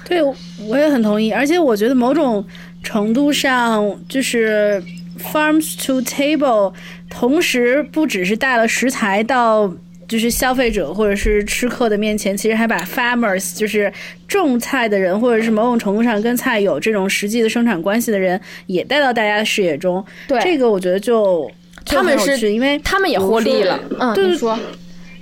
[0.05, 1.31] 对，我也很同意。
[1.31, 2.44] 而且我觉得某种
[2.82, 4.82] 程度上，就是
[5.19, 6.73] farms to table，
[7.11, 9.73] 同时不只是带了食材到。
[10.12, 13.90] 就是消费者或者是吃客的面前，其实还把 farmers，就是
[14.28, 20.05] 种菜的人，或者是某种程度上跟菜有这种实际的生产关系的人，也带到大家的视野中。
[20.28, 21.51] 对，这个我觉得就
[21.86, 23.80] 他们是因为他们也获利了。
[23.98, 24.59] 嗯，对说。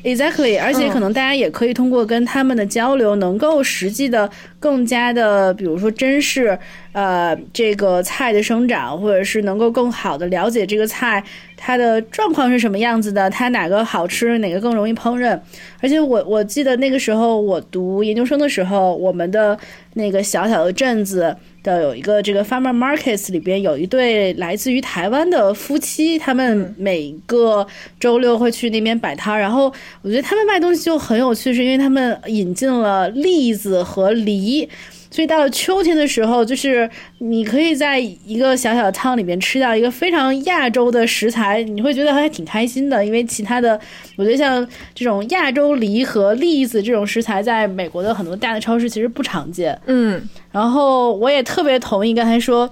[0.02, 6.58] Exactly，而且可能大家也可以通过跟他们的交流，能够实际的更加的，比如说珍视，
[6.92, 11.22] 呃，这个菜的生长，或者是能够更好的了解这个菜
[11.56, 15.38] 它的状况是什么样子的，它哪个好吃，哪个更容易烹饪。
[15.80, 19.58] 而且我我记得那个时候我读研究生的时候，我们的
[19.94, 21.36] 那个小小的镇子。
[21.62, 27.66] 的有一个这个 farmer markets 里边有一对来自于台湾的夫妻，他们每个
[27.98, 29.38] 周六会去那边摆摊儿。
[29.38, 34.66] 然后我觉得他们卖东西就很有趣，是因为他们引进了栗子和梨。
[35.10, 36.88] 所以到了秋天的时候，就是
[37.18, 43.04] 你可以在一个小小的汤里面吃到一个非常亚洲的食材，你会觉得还挺开心的。
[43.04, 43.78] 因为其他的，
[44.16, 49.76] 我觉得像这种亚洲梨和栗子这种食材，在美国的很多大的超市其实不常见。
[49.86, 50.22] 嗯，
[50.52, 52.70] 然后我也特别同意刚才说。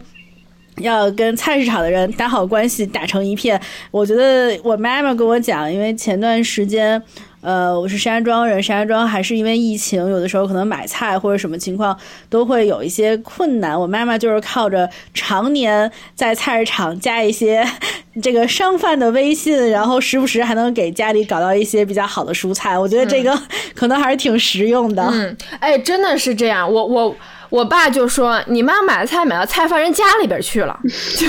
[0.80, 3.60] 要跟菜市场的人打好关系，打成一片。
[3.90, 7.02] 我觉得我妈妈跟我讲，因为前段时间，
[7.40, 11.96] 呃，我是石家庄人，石家庄还是因为疫情，有的时候可能买菜或者什么情况
[12.28, 13.78] 都会有一些困难。
[13.78, 17.66] 我妈妈就是靠着常年在菜市场加一些
[18.22, 22.78] 这个商贩的微信，然后时不时还能给家里搞到一些比较好的蔬菜。
[22.78, 23.36] 我觉得这个
[23.74, 25.02] 可能还是挺实用的。
[25.12, 26.70] 嗯，哎，真的是这样。
[26.72, 27.16] 我我。
[27.50, 30.78] 我爸就说：“你妈买的菜买到菜贩人家里边去了，
[31.16, 31.26] 就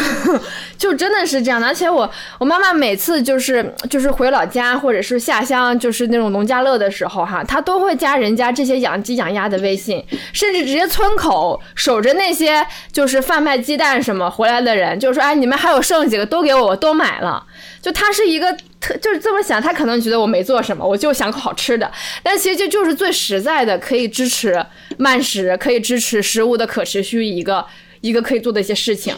[0.77, 1.63] 就真的是这样。
[1.63, 2.09] 而且我
[2.39, 17.45] 我妈妈每次就是就是回老家或者是下乡，就是那种农家乐的时候哈，她都会加人家这些养鸡养鸭的微信，甚至直接村口守着那些就是贩卖鸡蛋什么回来的人，就说哎，你们还有剩几个都给我，我都买了。
[17.81, 21.91] 就他是一个。”特就是这么想，他可能觉得我没做什么，我就想口好吃的。
[22.23, 24.65] 但其实这就是最实在的，可以支持
[24.97, 27.65] 慢食，可以支持食物的可持续一个
[28.01, 29.15] 一个可以做的一些事情。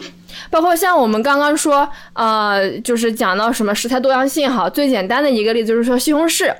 [0.50, 6.52] 包括像我们刚刚说，呃，就是讲到什么食材多样性哈，最简单的一个例子就是说西红柿。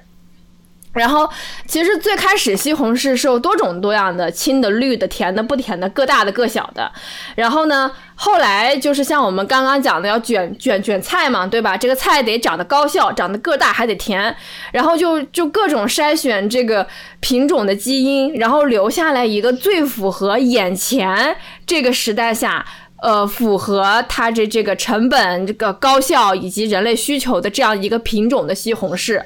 [0.93, 1.29] 然后，
[1.67, 6.93] 其实最开始西红柿是有多种多样的，青的、绿的、甜的、不甜的，各大的、各小的。
[7.35, 11.77] 然后呢，后来就是像我们刚刚讲的，要卷 卷卷菜嘛，对吧？
[11.77, 14.37] 这个菜得长得高效，长得个大，还得甜。
[14.71, 16.87] 然后就就各种筛选这个
[17.21, 21.37] 品种的基因，然后留下来一个最符合眼前
[21.67, 22.65] 这个时代下。
[23.03, 29.21] 呃，符合它这这个成本、这个高效以及人类需求的这样一个品种的西红柿，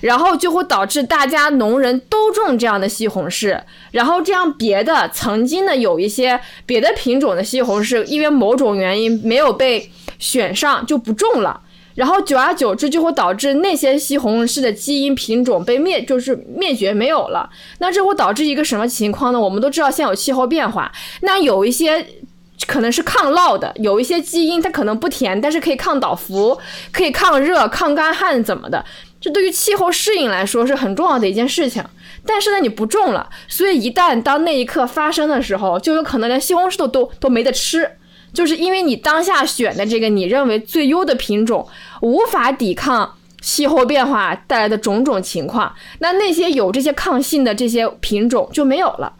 [0.00, 3.62] 然后就会导致大家农人都种这样的西红柿，
[3.92, 9.88] 然后这样别的曾经的有一些别的品种的西红柿，因为某种原因没有被
[10.18, 11.60] 选上就不种了，
[11.94, 17.48] 然后久而久之就会导致那些西红柿的基因品种被灭，就是灭绝没有了。
[17.78, 19.38] 那这会导致一个什么情况呢？
[19.38, 20.90] 我们都知道现在有气候变化，
[21.20, 22.04] 那有一些。
[22.66, 26.58] 可能是抗涝的，有一些基因它可能不甜，但是可以抗倒伏，
[26.92, 28.84] 可以抗热、抗干旱怎么的？
[29.20, 31.84] 这对于气候适应来说是很重要的一件事情。
[32.26, 37.90] 但是呢，你不种了，所以一旦当那一刻发生的时候，就有可能连西红柿都都都没得吃，
[38.32, 41.66] 就是因为你当下选的这个你认为最优的品种
[42.00, 49.12] 无法抵抗气候变化带来的种种情况，那那些有这些抗性的这些品种就没有了。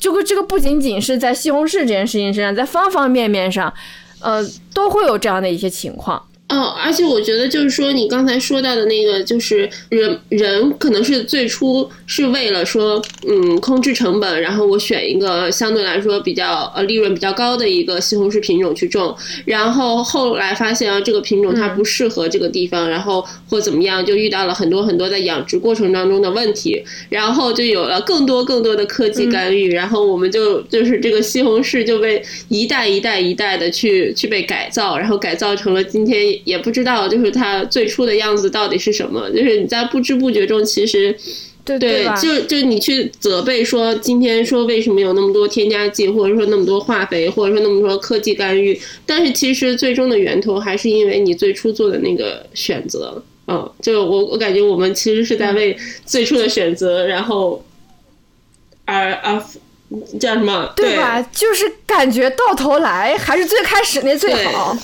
[0.00, 3.72] 这个这个不仅仅是在西红柿这件事情身上，在方方面面上，
[4.20, 6.26] 呃，都会有这样的一些情况。
[6.50, 36.39] 哦，而且我觉得就是说，你刚才说到的那个，就是人人可能是最初是为了说，嗯，控制成本，然后我选一个相对来说比较呃利润比较高的一个西红柿品种去种，然后后来发现啊，这个品种它不适合这个地方，然后或怎么样，就遇到了很多很多在养殖过程当中的问题，然后就有了更多更多的科技干预，然后我们就就是这个西红柿就被一代一代一代的去去被改造，然后改造成了今天。
[36.44, 39.30] 也不知道，就是它最初的样子到底是什么。
[39.30, 41.16] 就是你在不知不觉中，其实，
[41.64, 53.22] 对对，就就你去责备说，今天说为什么有那么多添加剂，或者说那么多化肥，或者说那么多科技干预，但是其实最终的源头还是因为你最初做的那个选择。
[53.46, 57.64] 嗯，就我我感觉我们其实是在为最初的选择，然后
[58.84, 59.42] 而而
[60.20, 60.72] 叫什么？
[60.76, 61.20] 对吧？
[61.32, 64.76] 就是感觉到头来还是最开始那最好。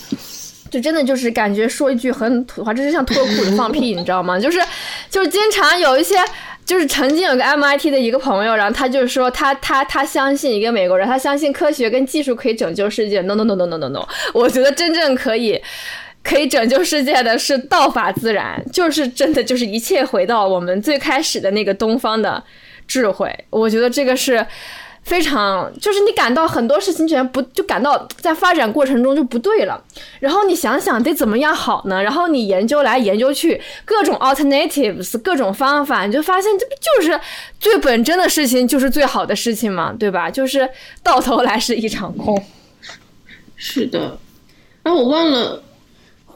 [0.70, 4.38] 就真的就是感觉说一句很土的话，这是像脱裤子放屁，你知道吗？
[4.40, 4.60] 就是
[5.08, 6.16] 就是经常有一些，
[6.64, 13.20] 就是曾经有个 MIT 的一个朋友，然后他就说他他他相信一个美国人，他相信科学跟技术可以拯救世界。
[13.22, 15.60] No no no no no no no，我觉得真正可以
[16.22, 22.42] 可以拯救世界的是道法自然，就是真的就是一切回到我们最开始的那个东方的
[22.88, 23.32] 智慧。
[23.50, 24.44] 我觉得这个是。
[25.06, 29.80] 非常就是你感到很多事情全不就感到在发展过程中就不对了，
[30.18, 32.02] 然后你想想得怎么样好呢？
[32.02, 37.20] 然后你研究来研究去各种 alternatives 各种方法，你就发现这不就是
[37.60, 39.94] 最本真的事情就是最好的事情嘛？
[39.96, 40.28] 对吧？
[40.28, 40.68] 就是
[41.04, 42.44] 到头来是一场空。
[43.54, 44.18] 是的，
[44.82, 45.62] 啊，我忘了。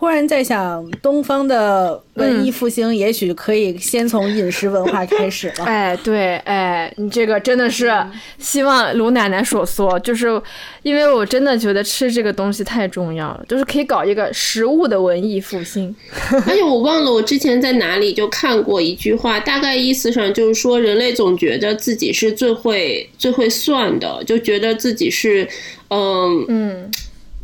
[0.01, 5.65] 忽然在想，东方的文艺复兴也许可以先从饮食文化开始了。
[5.67, 7.93] 哎，对，哎，你这个真的是
[8.39, 10.41] 希望卢奶奶所说，就是
[10.83, 15.95] 因为我真的觉得吃这个东西太重要了，就是可以搞一个食物的文艺复兴。
[16.49, 25.47] 而且我忘了我之前在哪里就看过一句话，大概意思上就是说，人类总觉得自己是最会最会算的，就觉得自己是，
[25.89, 26.91] 嗯嗯。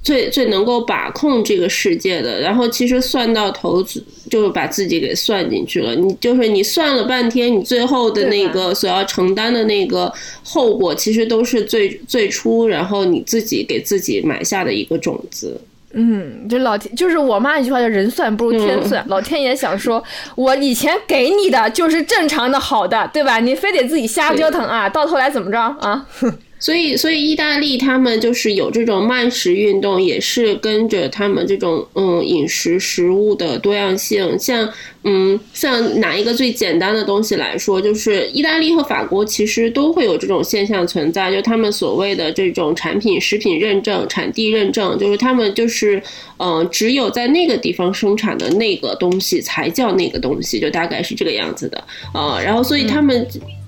[0.06, 3.82] 最最能够把控这个世界的，然后其实算到头，
[4.30, 5.96] 就是把自己给算进去了。
[5.96, 10.12] 你就是你算了半天，你最后的那个所要承担的那个
[10.44, 15.60] 后果，其实都是最最初，然后你自己给自己埋下的一个种子。
[15.98, 19.04] 嗯，这老天就是我妈一句话叫“人算不如天算”。
[19.10, 20.00] 老天爷想说，
[20.36, 23.40] 我以前给你的就是正常的好的，对吧？
[23.40, 26.06] 你非得自己瞎折腾啊，到头来怎么着啊？
[26.58, 34.38] 所以，所以意大利他们就是有这种慢食运动，也是跟着他们这种嗯饮食食物的多样性。
[34.38, 34.68] 像
[35.04, 46.02] 嗯，像拿一个最简单的东西来说，就是意大利和法国其实都会有这种现象存在，就他们所谓的这种产品食品认证、产地认证，就是他们就是
[46.38, 52.40] 嗯，只有在那个地方生产的那个东西才叫那个东西，就大概是这个样子的啊。
[52.42, 53.26] 然后，所以他们。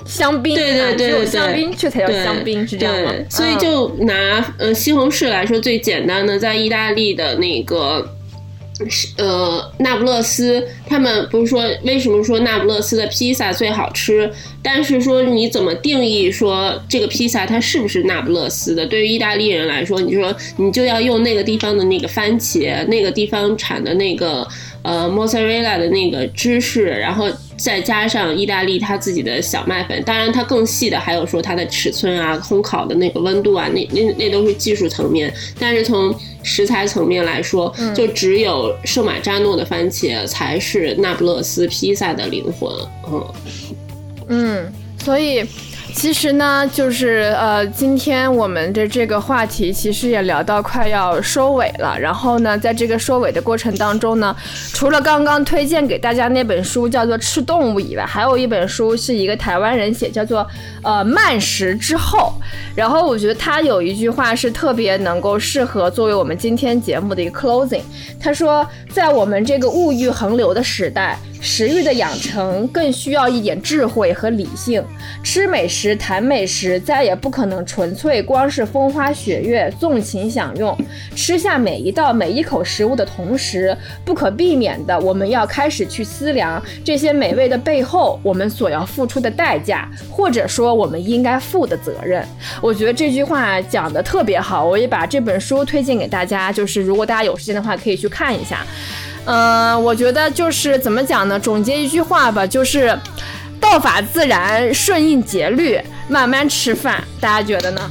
[0.08, 3.12] 香槟，对对对对，香槟这才叫香槟，是这样吗？
[3.28, 8.08] 所以就拿呃西红柿来说，最简单的，在意大利的那个
[8.88, 14.28] 是呃那不勒斯，他们不是说为什么说那不勒斯的披萨最好吃？
[14.62, 18.86] 但是说你怎么定义说这个披萨它是不是那不勒斯的？
[18.86, 24.48] 对于意大利人来说，你就说你就要用那个地方的那个番茄，那个地方产的那个。
[24.82, 27.28] 呃，莫萨瑞拉的那个芝士，然后
[27.58, 35.32] 再加上意大利它自己的小麦粉，当然它更细的还有说它的尺寸啊、烘烤的那个温度啊，那那那都是技术层面。
[35.58, 42.72] 但是从食材层面来说，就只有圣马扎诺的番茄才是那不勒斯披萨的灵魂。
[43.10, 43.26] 嗯
[44.28, 45.44] 嗯，所以。
[45.94, 51.98] 其实呢，就是呃，今天我们的这个话题其实也聊到快要收尾了。
[51.98, 54.34] 然后呢，在这个收尾的过程当中呢，
[54.72, 60.46] 除了刚刚推荐给大家那本书叫做《吃动物》以外，还有一本书是一个台湾人写，叫做
[60.84, 62.32] 呃《慢食之后》。
[62.76, 67.82] 然后我觉得他有一句话是特别能够适合作为我们今天节目的一个 closing。
[68.20, 71.18] 他说，在我们这个物欲横流的时代。
[71.40, 74.82] 食欲的养成更需要一点智慧和理性。
[75.22, 80.76] 吃美食、食谈美食，再也不可能纯粹光是风花雪月、纵情享用。
[81.14, 92.26] 吃下每一道、每一口食物的同时，不可避免的，我们要开始去思量这些美味的背后，我们所要付出的代价，或者说我们应该负的责任。
[92.60, 96.50] 我觉得这句话讲的特别好，我也把这本书推荐给大家。
[96.50, 98.66] 就是如果大家有时间的话，可以去看一下。
[99.26, 101.38] 嗯，我觉得就是怎么讲呢？
[101.38, 102.98] 总结一句话吧，就是
[103.60, 105.78] 道法自然，顺应节律，
[106.08, 107.02] 慢慢吃饭。
[107.20, 107.90] 大家觉得呢？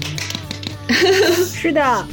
[1.46, 2.06] 是的，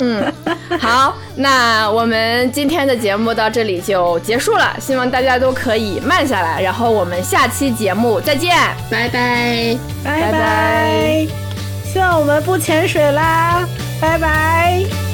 [0.00, 0.32] 嗯，
[0.78, 4.76] 好，那我们今天的节目到这里就结束了。
[4.80, 8.56] 希望大家都可以慢下来，然后我们下期节目再见，
[8.90, 11.26] 拜拜，拜拜。
[11.84, 13.66] 希望我们不潜水啦，
[14.00, 15.11] 拜拜。